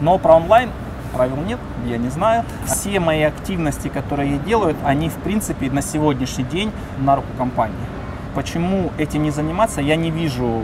[0.00, 0.70] Но про онлайн
[1.16, 2.44] правил нет, я не знаю.
[2.66, 7.74] Все мои активности, которые я делаю, они в принципе на сегодняшний день на руку компании.
[8.34, 10.62] Почему этим не заниматься, я не вижу,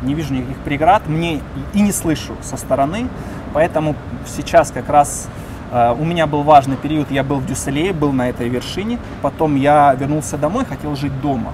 [0.00, 1.40] не вижу никаких преград, мне
[1.74, 3.08] и не слышу со стороны,
[3.52, 3.94] поэтому
[4.26, 5.28] сейчас как раз
[5.70, 9.56] э, у меня был важный период, я был в Дюсселее, был на этой вершине, потом
[9.56, 11.52] я вернулся домой, хотел жить дома.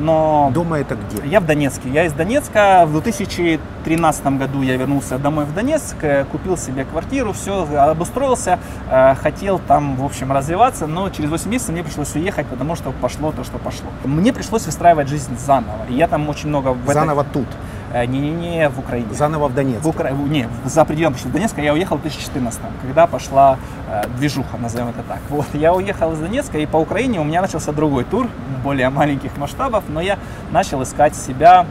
[0.00, 1.26] Но Дома это где?
[1.28, 1.88] я в Донецке.
[1.90, 2.84] Я из Донецка.
[2.86, 8.58] В 2013 году я вернулся домой в Донецк, э, купил себе квартиру, все, обустроился,
[8.90, 12.92] э, хотел там, в общем, развиваться, но через 8 месяцев мне пришлось уехать, потому что
[12.92, 13.90] пошло то, что пошло.
[14.04, 15.86] Мне пришлось выстраивать жизнь заново.
[15.88, 16.68] И я там очень много...
[16.68, 17.46] в этой- Заново тут.
[17.92, 19.12] Э, Не-не-не, в Украине.
[19.12, 19.82] Заново в Донецке.
[19.82, 20.10] В Укра...
[20.10, 25.18] Не, за пределами Донецка я уехал в 2014 когда пошла э, движуха, назовем это так.
[25.28, 28.28] Вот, я уехал из Донецка, и по Украине у меня начался другой тур,
[28.62, 30.18] более маленьких масштабов, но я
[30.50, 31.66] начал искать себя,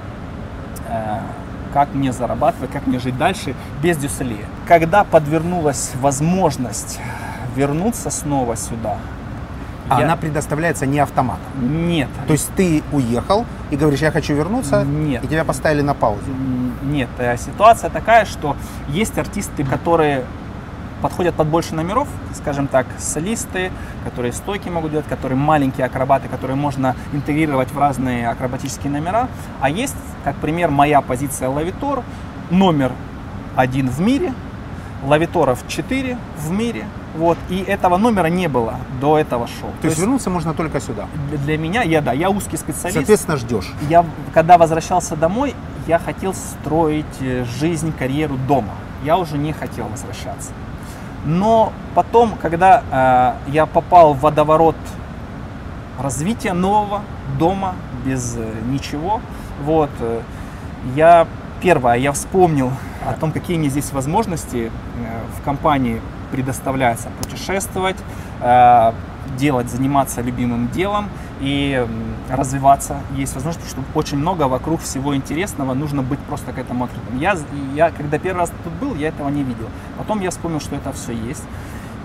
[0.90, 1.20] э,
[1.74, 4.46] как мне зарабатывать, как мне жить дальше без Дюсселия.
[4.68, 7.00] Когда подвернулась возможность
[7.56, 8.98] вернуться снова сюда,
[9.98, 11.44] я- она предоставляется не автоматом.
[11.88, 12.10] Нет.
[12.28, 15.24] То есть ты уехал и говоришь, я хочу вернуться, Нет.
[15.24, 16.22] и тебя поставили на паузу.
[16.84, 18.56] Нет, э, ситуация такая, что
[18.90, 20.24] есть артисты, которые
[21.02, 23.72] подходят под больше номеров, скажем так, солисты,
[24.04, 29.30] которые стойки могут делать, которые маленькие акробаты, которые можно интегрировать в разные акробатические номера.
[29.62, 32.04] А есть, как пример, моя позиция лавитор,
[32.52, 32.92] номер
[33.56, 34.34] один в мире,
[35.08, 36.86] лавиторов 4 в мире,
[37.18, 39.70] вот, и этого номера не было до этого шоу.
[39.82, 41.06] То, есть вернуться можно только сюда.
[41.30, 42.95] для- для меня, я да, я узкий специалист.
[42.97, 43.74] Соответственно, ждешь.
[43.89, 45.56] Я, когда возвращался домой,
[45.88, 48.74] я хотел строить э, жизнь, карьеру дома.
[49.04, 50.52] Я уже не хотел возвращаться.
[51.26, 52.84] Но потом, когда
[53.47, 54.76] э, я попал в водоворот
[56.02, 57.02] развития нового
[57.38, 57.76] дома
[58.06, 59.22] без э, ничего,
[59.64, 60.22] вот, э,
[60.95, 61.28] я
[61.62, 62.72] первое, я вспомнил
[63.06, 67.97] о том, какие мне здесь возможности э, в компании предоставляется путешествовать,
[68.41, 68.93] э,
[69.38, 71.86] делать, заниматься любимым делом и
[72.30, 72.97] развиваться.
[73.16, 77.20] Есть возможность, что очень много вокруг всего интересного, нужно быть просто к этому открытым.
[77.20, 77.38] Я,
[77.76, 79.68] я когда первый раз тут был, я этого не видел.
[79.97, 81.43] Потом я вспомнил, что это все есть.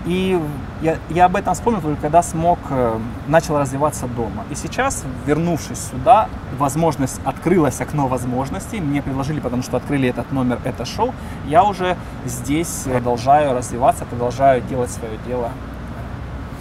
[0.05, 0.39] И
[0.81, 4.43] я, я об этом вспомнил только когда смог, э, начал развиваться дома.
[4.51, 6.29] И сейчас, вернувшись сюда,
[6.59, 11.13] возможность, открылось окно возможностей, мне предложили, потому что открыли этот номер, это шоу,
[11.47, 15.49] я уже здесь продолжаю развиваться, продолжаю делать свое дело.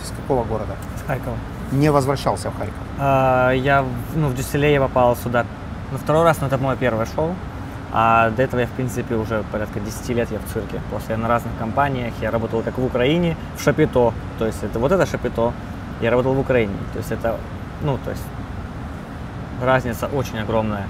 [0.03, 0.74] Из какого города?
[1.03, 1.36] С Харькова.
[1.72, 2.74] Не возвращался в Харьков.
[2.99, 3.86] А, Я в-
[4.16, 5.45] ну, в Дюсселе попал сюда
[5.92, 7.34] на второй раз, но это мое первое шоу.
[7.97, 10.80] А до этого я, в принципе, уже порядка 10 лет я в цирке.
[10.90, 14.12] После на разных компаниях я работал как в Украине, в Шапито.
[14.38, 15.53] То есть это вот это Шапито.
[16.01, 16.74] Я работал в Украине.
[16.92, 17.36] То есть это,
[17.82, 18.24] ну, то есть
[19.62, 20.86] разница очень огромная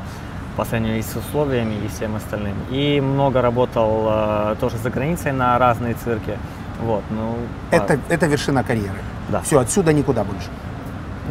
[0.57, 2.55] по сравнению и с условиями, и всем остальным.
[2.71, 6.39] И много работал э, тоже за границей на разные цирки.
[6.81, 7.37] Вот, ну,
[7.71, 8.99] Это, это вершина карьеры.
[9.29, 9.41] Да.
[9.41, 10.49] Все, отсюда никуда больше.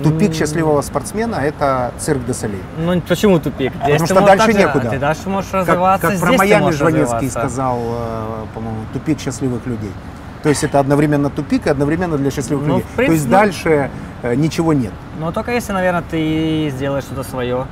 [0.01, 2.61] Тупик счастливого спортсмена– это цирк де Солей.
[2.79, 3.71] Ну почему тупик?
[3.83, 4.89] Здесь Потому что дальше также- некуда.
[4.89, 9.19] Ты дальше можешь Как, развиваться, как про здесь ты Майами Жванецкий сказал, э, по-моему, тупик
[9.19, 9.91] счастливых людей.
[10.41, 12.87] То есть это одновременно тупик и одновременно для счастливых Ну, людей.
[12.91, 13.89] в То есть принципе, дальше
[14.23, 14.91] э, ничего нет.
[15.19, 17.65] Но только если, наверное, ты сделаешь что-то свое,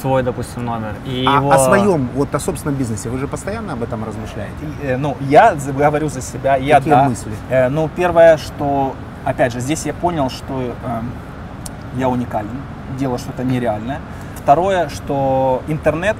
[0.00, 0.94] свой, допустим, номер.
[1.06, 1.50] И А его...
[1.50, 4.54] о своем, вот о собственном бизнесе, вы же постоянно об этом размышляете?
[4.82, 7.08] И, э, ну, я говорю за себя, я Какие да.
[7.08, 7.32] мысли?
[7.50, 8.94] Э, ну, первое, что,
[9.24, 10.54] опять же, здесь я понял, что
[10.84, 11.10] эм,
[11.96, 12.60] я уникален,
[12.98, 14.00] делаю что-то нереальное.
[14.36, 16.16] Второе, что интернет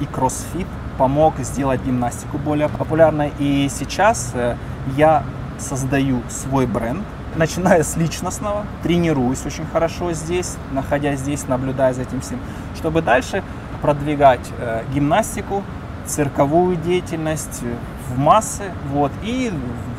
[0.00, 0.66] и кроссфит
[0.98, 3.32] помог сделать гимнастику более популярной.
[3.38, 4.56] И сейчас э,
[4.96, 5.22] я
[5.58, 7.02] создаю свой бренд,
[7.36, 12.38] начиная с личностного, тренируюсь очень хорошо здесь, находясь здесь, наблюдая за этим всем,
[12.76, 13.42] чтобы дальше
[13.82, 15.62] продвигать э, гимнастику,
[16.06, 17.74] цирковую деятельность э,
[18.08, 19.52] в массы, вот, и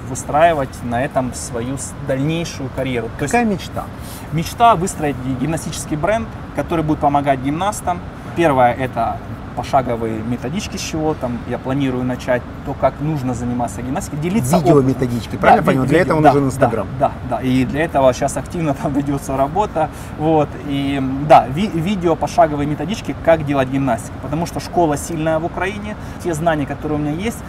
[0.07, 1.77] выстраивать на этом свою
[2.07, 3.07] дальнейшую карьеру.
[3.17, 3.83] То есть Какая мечта?
[4.31, 7.99] Мечта выстроить ги- гимнастический бренд, который будет помогать гимнастам.
[8.35, 9.17] Первое это
[9.55, 14.81] пошаговые методички, с чего там я планирую начать, то, как нужно заниматься гимнастикой, делиться опытом.
[14.85, 15.81] Видеометодички, правильно Да, понял?
[15.81, 16.87] ви- Для видео, этого да, нужен да, Инстаграм.
[16.99, 19.89] Да, да, и для этого сейчас активно там ведется работа,
[20.19, 25.45] вот, и да, ви- видео пошаговые методички, как делать гимнастику, потому что школа сильная в
[25.45, 27.39] Украине, те знания, которые у меня есть,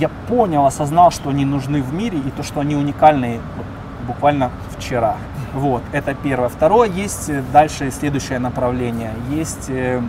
[0.00, 3.66] я понял, осознал, что они нужны в мире и то, что они уникальные вот,
[4.06, 5.16] буквально вчера.
[5.52, 6.48] Вот, это первое.
[6.48, 9.12] Второе, есть э, дальше следующее направление.
[9.30, 10.00] Есть э,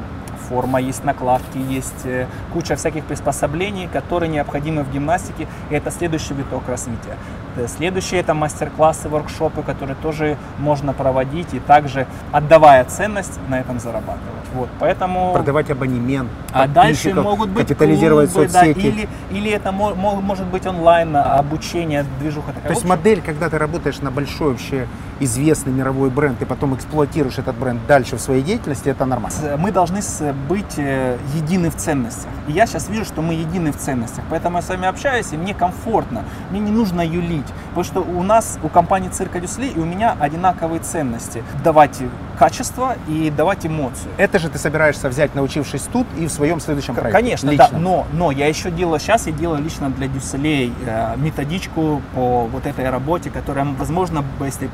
[0.47, 6.35] форма, есть накладки, есть э, куча всяких приспособлений, которые необходимы в гимнастике, и это следующий
[6.35, 7.17] виток развития.
[7.55, 13.79] Э, Следующие это мастер-классы, воркшопы, которые тоже можно проводить и также отдавая ценность на этом
[13.79, 14.41] зарабатывать.
[14.53, 15.31] Вот, поэтому...
[15.33, 18.79] Продавать абонемент, А дальше могут быть капитализировать клубы, да, соцсети.
[18.79, 22.63] или, или это мо- мо- может быть онлайн а, обучение, движуха такая.
[22.67, 24.87] То есть модель, когда ты работаешь на большой вообще
[25.21, 29.55] известный мировой бренд, и потом эксплуатируешь этот бренд дальше в своей деятельности, это нормально.
[29.57, 30.01] мы должны
[30.49, 32.29] быть э, едины в ценностях.
[32.47, 34.25] И я сейчас вижу, что мы едины в ценностях.
[34.29, 36.25] Поэтому я с вами общаюсь, и мне комфортно.
[36.49, 37.40] Мне не нужно юлить.
[37.69, 41.43] Потому что у нас, у компании Цирка Дюсли и у меня одинаковые ценности.
[41.63, 41.97] Давать
[42.37, 44.11] качество и давать эмоцию.
[44.17, 47.17] Это же ты собираешься взять, научившись тут, и в своем следующем проекте.
[47.21, 47.69] Конечно, лично.
[47.71, 52.47] да, но, но я еще делаю, сейчас я делаю лично для Дюсселей э, методичку по
[52.51, 54.69] вот этой работе, которая, возможно, если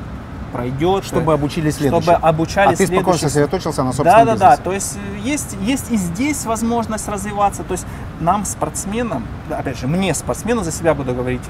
[0.52, 2.18] пройдет, Чтобы э, обучили чтобы следующих.
[2.22, 3.28] обучали А ты спокойно следующих.
[3.28, 4.50] сосредоточился на собственном да, да.
[4.56, 4.62] бизнесе.
[4.62, 7.62] То есть э, есть, есть и здесь возможность развиваться.
[7.64, 7.86] То есть
[8.20, 11.42] нам, спортсменам, опять же, мне, спортсмену, за себя буду говорить,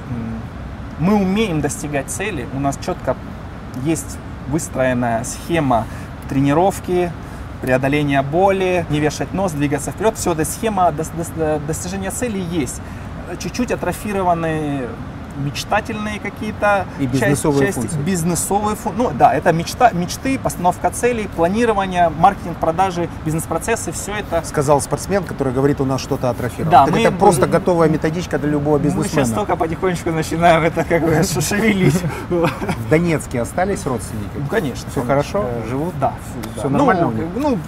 [0.99, 2.47] мы умеем достигать цели.
[2.55, 3.17] У нас четко
[3.85, 4.19] есть
[4.49, 5.87] выстроенная схема
[6.29, 7.13] тренировки,
[7.63, 10.17] преодоления боли, не вешать нос, двигаться вперед.
[10.17, 12.81] Все, эта схема дос- дос- достижения цели есть.
[13.39, 14.89] Чуть-чуть атрофированные
[15.39, 17.99] мечтательные какие-то И бизнесовые части, функции.
[18.03, 24.43] бизнесовые Ну да, это мечта, мечты, постановка целей, планирование, маркетинг, продажи, бизнес-процессы, все это.
[24.45, 26.71] Сказал спортсмен, который говорит, у нас что-то атрофировано.
[26.71, 29.35] Да, Так мы- это просто мы- готовая методичка для любого Мы сейчас бизнесмена.
[29.35, 32.03] только потихонечку начинаем это как бы шевелить.
[32.29, 34.31] В Донецке остались родственники?
[34.37, 34.91] Ну, конечно.
[34.91, 35.45] Все хорошо?
[35.69, 35.95] Живут?
[36.01, 36.13] Да.
[36.57, 37.13] Всё нормально?
[37.37, 37.59] Ну,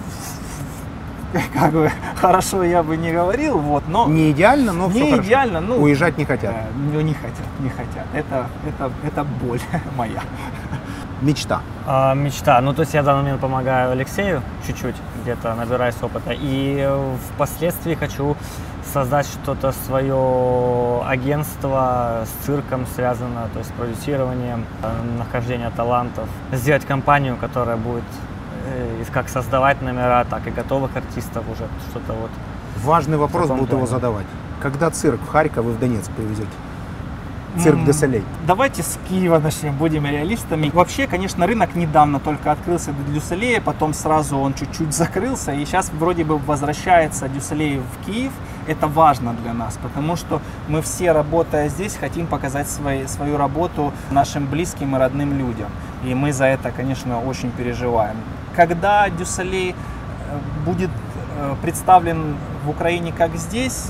[1.53, 5.23] как бы хорошо я бы не говорил, вот, но Не идеально, но не все хорошо.
[5.23, 6.53] идеально, ну Уезжать не хотят.
[6.53, 8.05] э, ну, не хотят, не хотят.
[8.13, 9.61] Это, это, это боль
[9.97, 10.21] моя.
[11.21, 11.61] Мечта.
[11.85, 12.59] А, мечта.
[12.61, 16.31] Ну, то есть я в данный момент помогаю Алексею чуть-чуть, где-то набираюсь опыта.
[16.33, 16.89] И
[17.35, 18.35] впоследствии хочу
[18.91, 26.27] создать что-то свое агентство с цирком связано, то есть с продюсированием, э, нахождение талантов.
[26.51, 28.03] Сделать компанию, которая будет
[28.65, 32.31] э, как создавать номера, так и готовых артистов уже что-то вот.
[32.83, 34.25] Важный вопрос будут его задавать.
[34.61, 36.49] Когда цирк в Харьков и в Донецк привезете?
[37.59, 38.23] Цирк дю Солей.
[38.47, 40.69] Давайте с Киева начнем, будем реалистами.
[40.73, 45.65] Вообще, конечно, рынок недавно только открылся для Дю Солея, потом сразу он чуть-чуть закрылся, и
[45.65, 48.31] сейчас вроде бы возвращается Дю Солей в Киев.
[48.67, 53.91] Это важно для нас, потому что мы все, работая здесь, хотим показать свои, свою работу
[54.11, 55.67] нашим близким и родным людям.
[56.05, 58.15] И мы за это, конечно, очень переживаем.
[58.61, 60.91] Когда Дюсселей э, будет
[61.39, 63.87] э, представлен в Украине как здесь,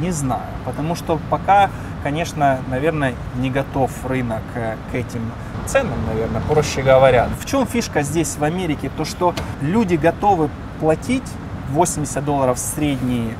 [0.00, 1.68] не знаю, потому что пока,
[2.02, 5.30] конечно, наверное, не готов рынок э, к этим
[5.66, 7.28] ценам, наверное, проще говоря.
[7.38, 8.90] В чем фишка здесь, в Америке?
[8.96, 10.48] То, что люди готовы
[10.80, 11.30] платить
[11.72, 13.34] 80 долларов средний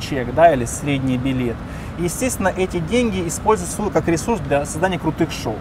[0.00, 1.56] чек, да, или средний билет.
[1.98, 5.56] И, естественно, эти деньги используются как ресурс для создания крутых шоу.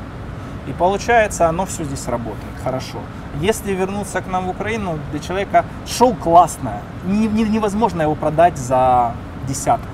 [0.66, 3.00] И получается, оно все здесь работает хорошо.
[3.42, 6.82] Если вернуться к нам в Украину, для человека шоу классное.
[7.06, 9.12] Не- не- невозможно его продать за
[9.48, 9.88] десятку.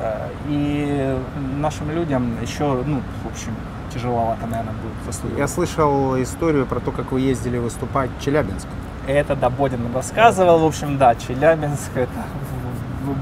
[0.00, 1.16] Э, И
[1.58, 3.54] нашим людям еще, ну, в общем,
[3.94, 5.38] тяжеловато, наверное, будет заслуживать.
[5.38, 8.66] Я слышал историю про то, как вы ездили выступать в Челябинск.
[9.06, 10.58] Это, да, Бодин рассказывал.
[10.58, 12.10] В общем, да, Челябинск, это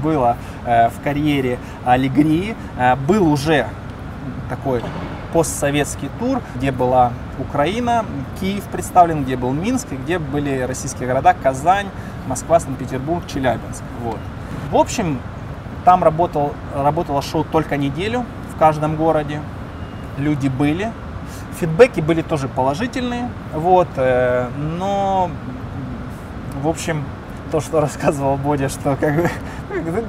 [0.03, 0.35] было
[0.65, 2.55] э, в карьере Алигри.
[2.77, 3.67] Э, был уже
[4.49, 4.81] такой
[5.33, 8.05] постсоветский тур, где была Украина,
[8.39, 11.87] Киев представлен, где был Минск, и где были российские города Казань,
[12.27, 13.83] Москва, Санкт-Петербург, Челябинск.
[14.03, 14.19] Вот.
[14.71, 15.19] В общем,
[15.85, 19.41] там работал, работало шоу только неделю в каждом городе.
[20.17, 20.91] Люди были.
[21.59, 23.29] Фидбэки были тоже положительные.
[23.53, 25.29] Вот, э, но,
[26.61, 27.03] в общем,
[27.51, 29.29] то, что рассказывал Бодя, что как бы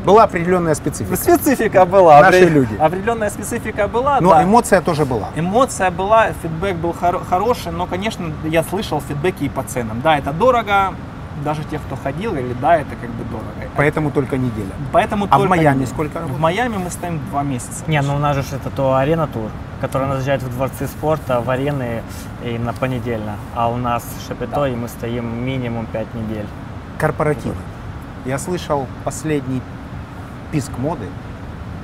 [0.04, 1.16] Была определенная специфика.
[1.16, 2.20] специфика была.
[2.20, 2.76] Наши опре- люди.
[2.78, 4.20] Определенная специфика была.
[4.20, 4.44] Но да.
[4.44, 5.28] эмоция тоже была.
[5.36, 10.00] Эмоция была, фидбэк был хоро- хороший, но, конечно, я слышал фидбэки и по ценам.
[10.02, 10.94] Да, это дорого,
[11.44, 13.48] даже те, кто ходил, говорили, да, это как бы дорого.
[13.76, 14.70] Поэтому только неделя.
[14.92, 16.38] Поэтому А в только Майами не- сколько В?
[16.38, 17.84] Майами мы стоим два месяца.
[17.86, 21.40] Не, ну у нас же это то арена тур, который нас заезжает в дворцы спорта,
[21.40, 22.02] в арены
[22.44, 23.36] именно понедельно.
[23.54, 26.46] А у нас Шапито, и мы стоим минимум 5 недель.
[27.02, 27.56] Корпоративы.
[28.24, 29.60] Я слышал последний
[30.52, 31.06] писк моды.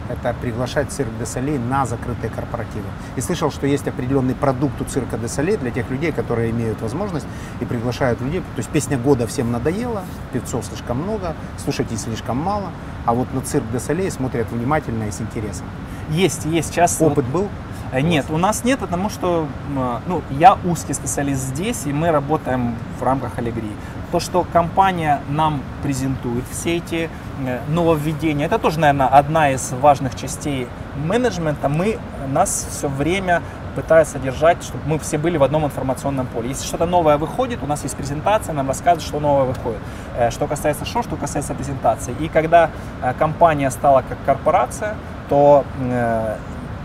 [0.08, 2.86] Это приглашать цирк де Солей на закрытые корпоративы.
[3.16, 6.80] И слышал, что есть определенный продукт у цирка де Солей для тех людей, которые имеют
[6.80, 7.26] возможность
[7.60, 8.42] и приглашают людей.
[8.42, 12.70] То есть песня года всем надоела, певцов слишком много, слушателей слишком мало.
[13.04, 15.66] А вот на цирк де Солей смотрят внимательно и с интересом.
[16.10, 16.68] Есть, есть.
[16.68, 17.48] Сейчас Опыт был?
[17.92, 22.10] Э, Нет, у нас нет, потому что м, ну, я узкий специалист здесь, и мы
[22.10, 23.72] работаем в рамках Аллегрии.
[24.12, 27.10] То, что компания нам презентует все эти
[27.46, 31.68] э, нововведения, это тоже, наверное, одна из важных частей менеджмента.
[31.68, 31.98] Мы,
[32.32, 33.42] нас все время
[33.74, 36.48] пытаются держать, чтобы мы все были в одном информационном поле.
[36.48, 39.78] Если что-то новое выходит, у нас есть презентация, нам рассказывают, что новое выходит.
[40.18, 42.14] Э, Что касается шоу, что касается презентации.
[42.20, 42.70] И когда
[43.02, 44.94] э, компания стала как корпорация,
[45.28, 46.36] то э,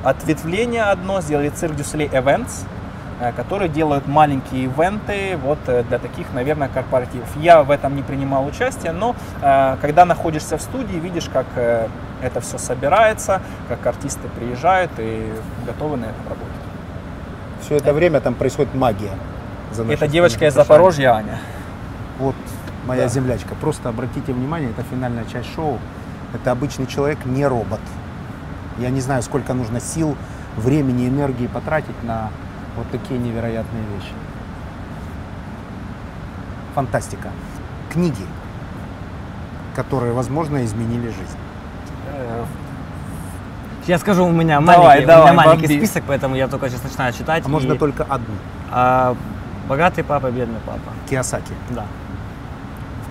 [0.03, 2.65] ответвление одно сделали du Soleil Events,
[3.19, 7.29] э, которые делают маленькие ивенты вот э, для таких, наверное, корпоративов.
[7.37, 11.45] Я в этом не принимал участие, но э, когда находишься в студии, видишь, как
[12.21, 15.31] это все собирается, как артисты приезжают и
[15.65, 16.53] готовы на этом работать.
[17.61, 19.11] Все это время там происходит магия.
[19.89, 20.53] Это девочка из.
[20.53, 21.39] Запорожья, Аня.
[22.19, 22.35] Вот
[22.85, 23.07] моя Да.
[23.07, 23.55] землячка.
[23.55, 25.79] Просто обратите внимание, это финальная часть шоу.
[26.33, 27.79] Это обычный человек, не робот.
[28.77, 30.15] Я не знаю, сколько нужно сил,
[30.57, 32.29] времени, энергии потратить на
[32.75, 34.13] вот такие невероятные вещи.
[36.75, 37.29] Фантастика.
[37.91, 38.25] Книги,
[39.75, 41.37] которые, возможно, изменили жизнь.
[42.11, 42.43] Э,
[43.85, 45.85] Я скажу, у меня Давай, маленький, у давай, меня маленький бомби.
[45.85, 47.43] список, поэтому я только сейчас начинаю читать.
[47.45, 48.33] А можно и, только одну.
[48.71, 49.15] а,
[49.69, 50.79] богатый папа, бедный папа.
[51.09, 51.53] Киосаки.
[51.69, 51.85] Да.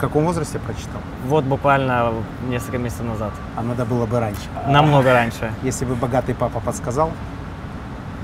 [0.02, 1.00] В каком возрасте прочитал?
[1.28, 2.12] Вот буквально
[2.48, 3.30] несколько месяцев назад.
[3.54, 4.40] А надо было бы раньше.
[4.66, 5.52] Намного раньше.
[5.62, 7.12] Если бы богатый папа подсказал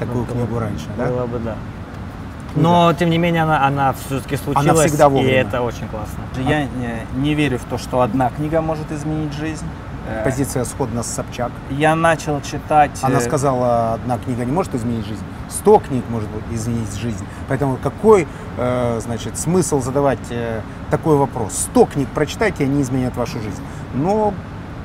[0.00, 1.04] такую Было книгу бы- раньше, да?
[1.06, 1.54] Было бы, да.
[2.56, 5.34] Но, тем не менее, она, она все-таки случилась, всегда и вовремя.
[5.34, 6.18] это очень классно.
[6.36, 9.66] Я не, не верю в то, что одна книга может изменить жизнь.
[10.08, 11.52] Э, Позиция сходна с Собчак.
[11.70, 12.90] Я начал читать...
[13.02, 17.24] Она э, сказала, одна книга не может изменить жизнь, сто книг может изменить жизнь.
[17.48, 18.26] Поэтому какой,
[18.56, 21.52] э, значит, смысл задавать э, такой вопрос?
[21.54, 23.62] Сто книг прочитайте, они изменят вашу жизнь.
[23.94, 24.34] Но,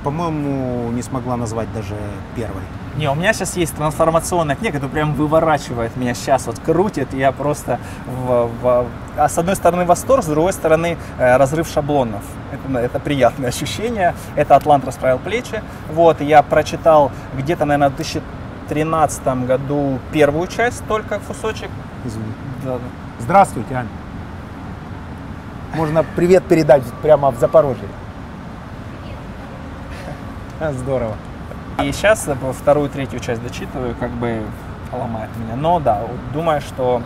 [0.03, 1.95] по-моему, не смогла назвать даже
[2.35, 2.61] первой.
[2.95, 7.31] Не, у меня сейчас есть трансформационная книга, которая прям выворачивает меня сейчас, вот крутит, я
[7.31, 8.85] просто в, в-
[9.17, 12.21] а с одной стороны восторг, с другой стороны э, разрыв шаблонов.
[12.51, 14.13] Это, это приятное ощущение.
[14.35, 15.63] Это Атлант расправил плечи.
[15.91, 17.95] Вот, я прочитал где-то, наверное, в
[18.67, 21.69] 2013 году первую часть только кусочек.
[22.05, 22.33] Извини.
[22.63, 22.79] Да,
[23.19, 23.89] Здравствуйте, Аня.
[25.75, 27.87] Можно привет передать прямо в Запорожье.
[30.71, 31.15] Здорово.
[31.83, 32.27] И сейчас
[32.59, 34.41] вторую, третью часть дочитываю, как бы
[34.91, 35.55] ломает меня.
[35.55, 37.01] Но да, вот думаю, что,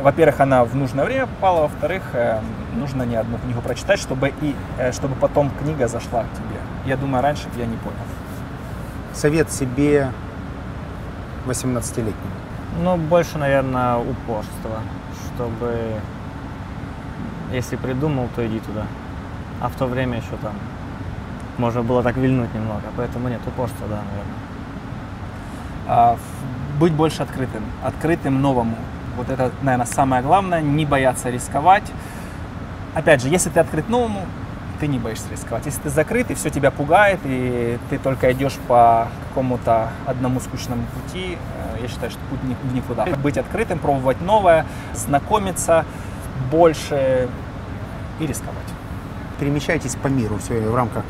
[0.00, 2.40] во-первых, она в нужное время попала, во-вторых, э,
[2.74, 6.60] нужно не одну книгу прочитать, чтобы, и, э, чтобы потом книга зашла к тебе.
[6.86, 7.96] Я думаю, раньше бы я не понял.
[9.12, 10.08] Совет себе
[11.46, 12.34] 18-летнему.
[12.82, 14.80] Ну, больше, наверное, упорство,
[15.34, 16.00] чтобы
[17.52, 18.86] если придумал, то иди туда.
[19.60, 20.54] А в то время еще там
[21.58, 24.40] можно было так вильнуть немного, поэтому нет, упорство, да, наверное.
[25.86, 26.16] А,
[26.78, 28.76] быть больше открытым, открытым новому.
[29.16, 31.84] Вот это, наверное, самое главное, не бояться рисковать.
[32.94, 34.20] Опять же, если ты открыт новому,
[34.80, 35.66] ты не боишься рисковать.
[35.66, 40.82] Если ты закрыт, и все тебя пугает, и ты только идешь по какому-то одному скучному
[40.94, 41.36] пути,
[41.76, 43.04] э, я считаю, что путь в никуда.
[43.22, 44.64] Быть открытым, пробовать новое,
[44.94, 45.84] знакомиться
[46.50, 47.28] больше
[48.18, 48.56] и рисковать.
[49.38, 51.04] Перемещайтесь по миру все в рамках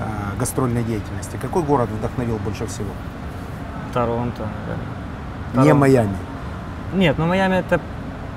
[0.00, 1.38] э, гастрольной деятельности.
[1.40, 2.90] Какой город вдохновил больше всего?
[3.94, 4.86] Торонто, наверное.
[5.52, 5.74] Не Торонто.
[5.74, 6.16] Майами.
[6.94, 7.80] Нет, ну Майами это,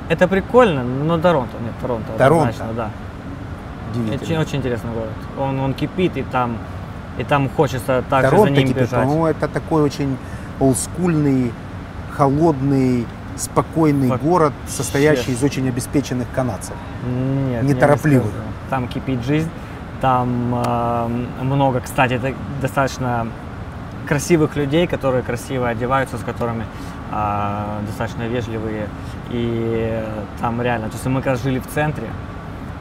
[0.07, 2.49] это прикольно, но Торонто, нет, Торонто, Торонто.
[2.49, 2.89] однозначно, да.
[3.91, 4.21] Удивительно.
[4.21, 5.09] Очень, очень интересный город.
[5.37, 6.57] Он, он кипит, и там,
[7.17, 9.05] и там хочется также Торонто за ним кипит, бежать.
[9.05, 10.17] ну, это такой очень
[10.59, 11.51] олдскульный,
[12.11, 13.05] холодный,
[13.37, 14.27] спокойный Вообще.
[14.27, 16.75] город, состоящий из очень обеспеченных канадцев.
[17.05, 18.25] Нет, Неторопливых.
[18.25, 18.69] не.
[18.69, 19.49] Там кипит жизнь,
[20.01, 21.07] там э,
[21.41, 22.19] много, кстати,
[22.61, 23.27] достаточно
[24.07, 26.65] красивых людей, которые красиво одеваются, с которыми
[27.11, 28.87] э, достаточно вежливые.
[29.31, 30.03] И
[30.41, 32.07] там реально, то есть мы как раз жили в центре,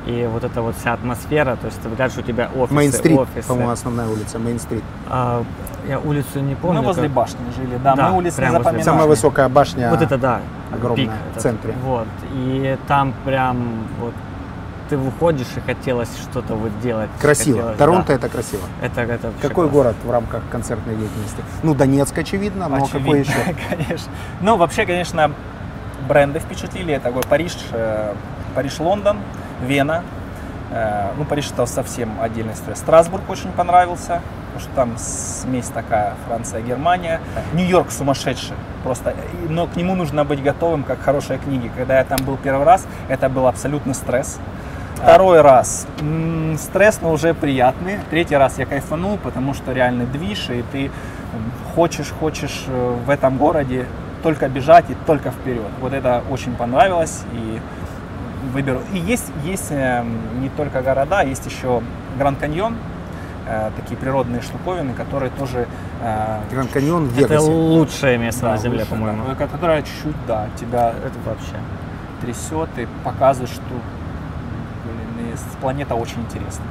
[0.08, 3.46] и вот эта вот вся атмосфера, то есть ты говоришь, у тебя офисы, Мейн-стрит, офисы.
[3.46, 4.82] по-моему, основная улица, Мейн-стрит.
[5.06, 5.44] А,
[5.86, 6.80] я улицу не помню.
[6.80, 8.82] мы возле как- башни жили, да, Да, мы улиц не запоминали.
[8.82, 9.90] Самая высокая башня.
[9.90, 10.40] Вот это да,
[10.72, 11.42] огромная пик в этот.
[11.42, 11.74] центре.
[11.84, 12.06] Вот.
[12.32, 14.14] И там прям вот
[14.88, 17.10] ты выходишь и хотелось что-то вот делать.
[17.20, 17.58] Красиво.
[17.58, 18.14] Хотелось, Торонто да.
[18.14, 18.62] это красиво.
[18.80, 19.68] Это, это Какой шикарно.
[19.70, 21.42] город в рамках концертной деятельности?
[21.62, 23.56] Ну, Донецк, очевидно, но какой Очевидно, еще?
[23.76, 24.12] конечно.
[24.40, 25.30] Ну, вообще, конечно,
[26.08, 26.94] бренды впечатлили.
[26.94, 28.14] Это такой Париж, э,
[28.54, 29.18] Париж-Лондон,
[29.62, 30.02] Вена.
[30.70, 32.76] Э, Ну, Париж это совсем отдельная история.
[32.76, 37.20] Страсбург очень понравился, потому что там смесь такая Франция, Германия.
[37.54, 39.14] Нью-Йорк сумасшедший просто.
[39.48, 41.70] Но к нему нужно быть готовым, как хорошие книги.
[41.76, 44.38] Когда я там был первый раз, это был абсолютный стресс.
[44.96, 45.86] Второй раз
[46.58, 47.98] стресс, но уже приятный.
[48.10, 50.90] Третий раз я кайфанул, потому что реальный движ, и ты
[51.74, 53.86] хочешь, хочешь э, в этом городе
[54.24, 55.70] только бежать и только вперед.
[55.80, 57.60] Вот это очень понравилось и
[58.52, 58.80] выберу.
[58.92, 60.04] И есть, есть э,
[60.40, 61.82] не только города, есть еще
[62.18, 62.76] Гранд Каньон,
[63.46, 65.66] э, такие природные штуковины, которые тоже...
[66.02, 67.50] э, Гранд Каньон в Это Вегасе.
[67.50, 69.22] лучшее место да, на Земле, лучше, по-моему.
[69.28, 71.56] да, которая чуть-чуть, да, тебя Это вообще.
[72.20, 73.62] трясет и показывает, что
[74.84, 76.66] блин, планета очень интересная.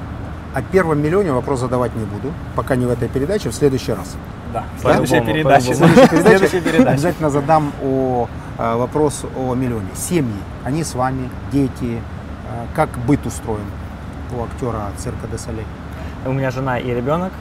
[0.58, 4.16] О первом миллионе вопрос задавать не буду, пока не в этой передаче, в следующий раз.
[4.52, 5.72] Да, следующая передача.
[5.72, 6.90] В следующей передаче Следующая передача.
[6.90, 8.28] обязательно задам о,
[8.58, 9.90] э, вопрос о миллионе.
[9.94, 13.68] Семьи, они с вами, дети, э, как быт устроен
[14.36, 15.66] у актера цирка де Солей?
[16.26, 17.34] У меня жена и ребенок,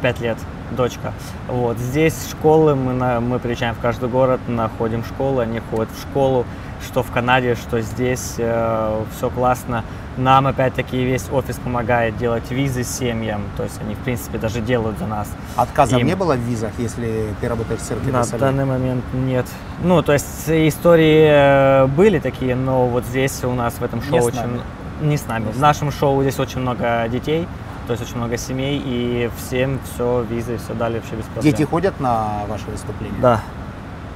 [0.00, 0.38] 5 лет,
[0.76, 1.12] дочка.
[1.48, 1.76] Вот.
[1.78, 6.44] Здесь школы, мы, на- мы приезжаем в каждый город, находим школы, они ходят в школу,
[6.84, 9.84] что в Канаде, что здесь, все классно.
[10.16, 14.98] Нам, опять-таки, весь офис помогает делать визы семьям, то есть они, в принципе, даже делают
[14.98, 15.28] за нас.
[15.56, 19.44] Отказов Им- не было в визах, если ты работаешь в цирке На данный момент нет.
[19.82, 24.12] Ну, то есть истории э, были такие, но вот здесь у нас в этом шоу
[24.14, 24.38] Не с очень...
[24.38, 24.60] нами.
[25.02, 25.50] Не с нами.
[25.50, 27.46] В нашем шоу здесь очень много детей,
[27.86, 31.42] то есть очень много семей, и всем все, визы, все дали вообще без проблем.
[31.42, 33.18] Дети ходят на ваши выступления?
[33.20, 33.42] Да,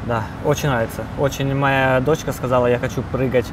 [0.07, 1.05] да, очень нравится.
[1.19, 3.47] Очень моя дочка сказала, я хочу прыгать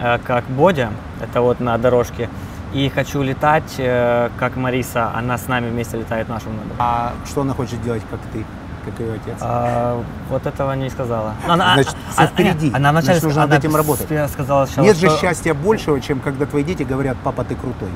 [0.00, 2.28] э, как Бодя, это вот на дорожке,
[2.72, 6.70] и хочу летать э, как Мариса, она с нами вместе летает в нашем небе.
[6.78, 8.44] А что она хочет делать, как ты,
[8.84, 9.38] как ее отец?
[9.40, 10.00] А,
[10.30, 11.32] вот этого не сказала.
[11.48, 12.72] Она, Значит, а- всё впереди.
[12.74, 14.30] Она вначале Значит, нужно над она этим работать.
[14.30, 17.88] сказала Нет же что- счастья большего, чем когда твои дети говорят, папа, ты крутой.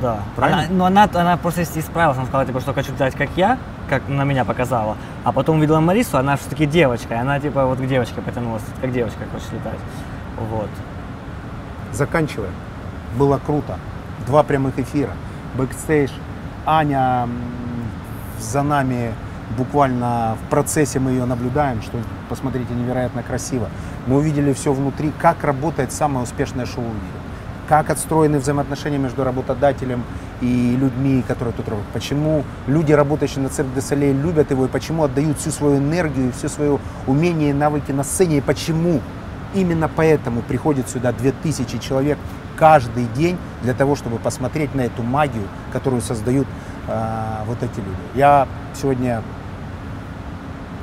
[0.00, 0.20] Да.
[0.34, 0.62] Правильно?
[0.62, 3.58] Она, но она, она просто исправилась, она сказала, типа, что хочу летать как я,
[3.88, 4.96] как на меня показала.
[5.24, 8.92] А потом увидела Марису, она все-таки девочка, и она типа вот к девочке потянулась, как
[8.92, 9.78] девочка хочет летать.
[10.50, 10.68] Вот.
[11.92, 12.52] Заканчиваем.
[13.16, 13.78] Было круто.
[14.26, 15.12] Два прямых эфира.
[15.54, 16.10] Бэкстейдж.
[16.66, 17.28] Аня
[18.38, 19.14] за нами
[19.56, 21.98] буквально в процессе мы ее наблюдаем, что,
[22.28, 23.68] посмотрите, невероятно красиво.
[24.06, 27.25] Мы увидели все внутри, как работает самое успешное шоу в мире.
[27.68, 30.04] Как отстроены взаимоотношения между работодателем
[30.40, 31.92] и людьми, которые тут работают.
[31.92, 36.32] Почему люди, работающие на Цирк дю Солей, любят его, и почему отдают всю свою энергию,
[36.32, 39.00] всю свое умение и навыки на сцене, и почему
[39.54, 42.18] Именно поэтому приходит сюда 2000 человек
[42.56, 46.46] каждый день для того, чтобы посмотреть на эту магию, которую создают
[46.88, 47.96] э, вот эти люди.
[48.14, 49.22] Я сегодня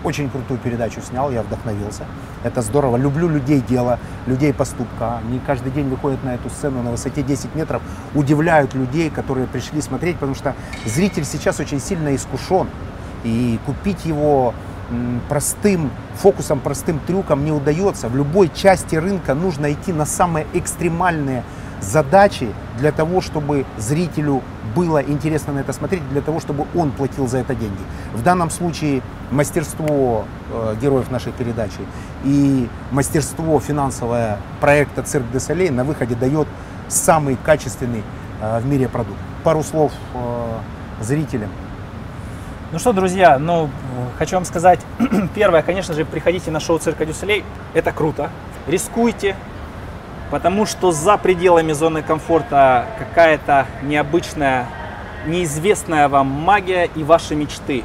[0.04, 2.06] очень крутую передачу снял, я вдохновился.
[2.44, 2.98] Это здорово.
[2.98, 5.18] Люблю людей дела, людей поступка.
[5.18, 7.82] Они каждый день выходят на эту сцену на высоте 10 метров,
[8.14, 10.56] удивляют людей, которые пришли смотреть, потому что
[10.86, 12.68] зритель сейчас очень сильно искушен.
[13.24, 14.54] И купить его
[15.30, 18.10] простым фокусом, простым трюком не удается.
[18.10, 21.44] В любой части рынка нужно идти на самые экстремальные
[21.84, 24.42] задачи для того, чтобы зрителю
[24.76, 27.82] было интересно на это смотреть, для того, чтобы он платил за это деньги.
[28.14, 29.02] В данном случае
[29.32, 31.80] мастерство э, героев нашей передачи
[32.24, 36.48] и мастерство финансовое проекта «Цирк дю Солей» на выходе дает
[36.88, 38.04] самый качественный
[38.42, 39.20] э, в мире продукт.
[39.44, 40.58] Пару слов э,
[41.02, 41.50] зрителям.
[42.72, 43.70] Ну что, друзья, ну,
[44.18, 44.80] хочу вам сказать,
[45.36, 47.44] первое, конечно же, приходите на шоу Цирка дю Солей,
[47.76, 48.32] это круто,
[48.68, 49.36] рискуйте,
[50.34, 54.66] потому что за пределами зоны комфорта какая-то необычная,
[55.28, 57.84] неизвестная вам магия и ваши мечты.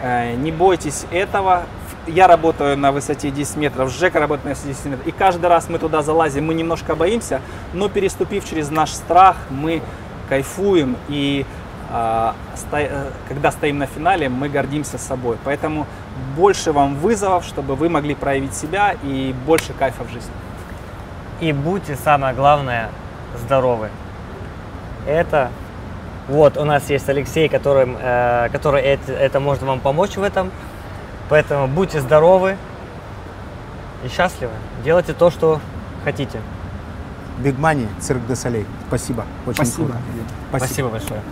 [0.00, 1.64] Э, Не бойтесь этого.
[2.06, 5.06] Я работаю на высоте 10 метров, Жека работает на высоте 10 метров.
[5.08, 7.40] И каждый раз мы туда залазим, мы немножко боимся,
[7.72, 9.82] но переступив через наш страх, мы
[10.28, 10.96] кайфуем.
[11.08, 11.44] И
[11.90, 15.36] а, сто- э, когда стоим на финале, мы гордимся собой.
[15.42, 15.84] Поэтому
[16.36, 20.30] больше вам вызовов, чтобы вы могли проявить себя и больше кайфа в жизни.
[21.40, 22.90] И будьте, самое главное,
[23.36, 23.90] здоровы.
[25.06, 25.50] Это
[26.28, 30.50] вот у нас есть Алексей, который, э, который это, это может вам помочь в этом.
[31.28, 32.56] Поэтому будьте здоровы
[34.04, 34.52] и счастливы.
[34.84, 35.60] Делайте то, что
[36.04, 36.40] хотите.
[37.38, 38.66] Big Money, Цирк де Солей.
[38.88, 39.24] Спасибо.
[39.46, 39.88] Очень Спасибо.
[39.88, 39.98] круто.
[40.58, 41.22] Спасибо большое.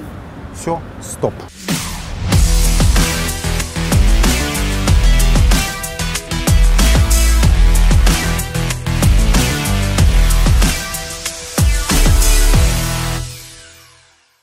[0.54, 1.34] Все, стоп.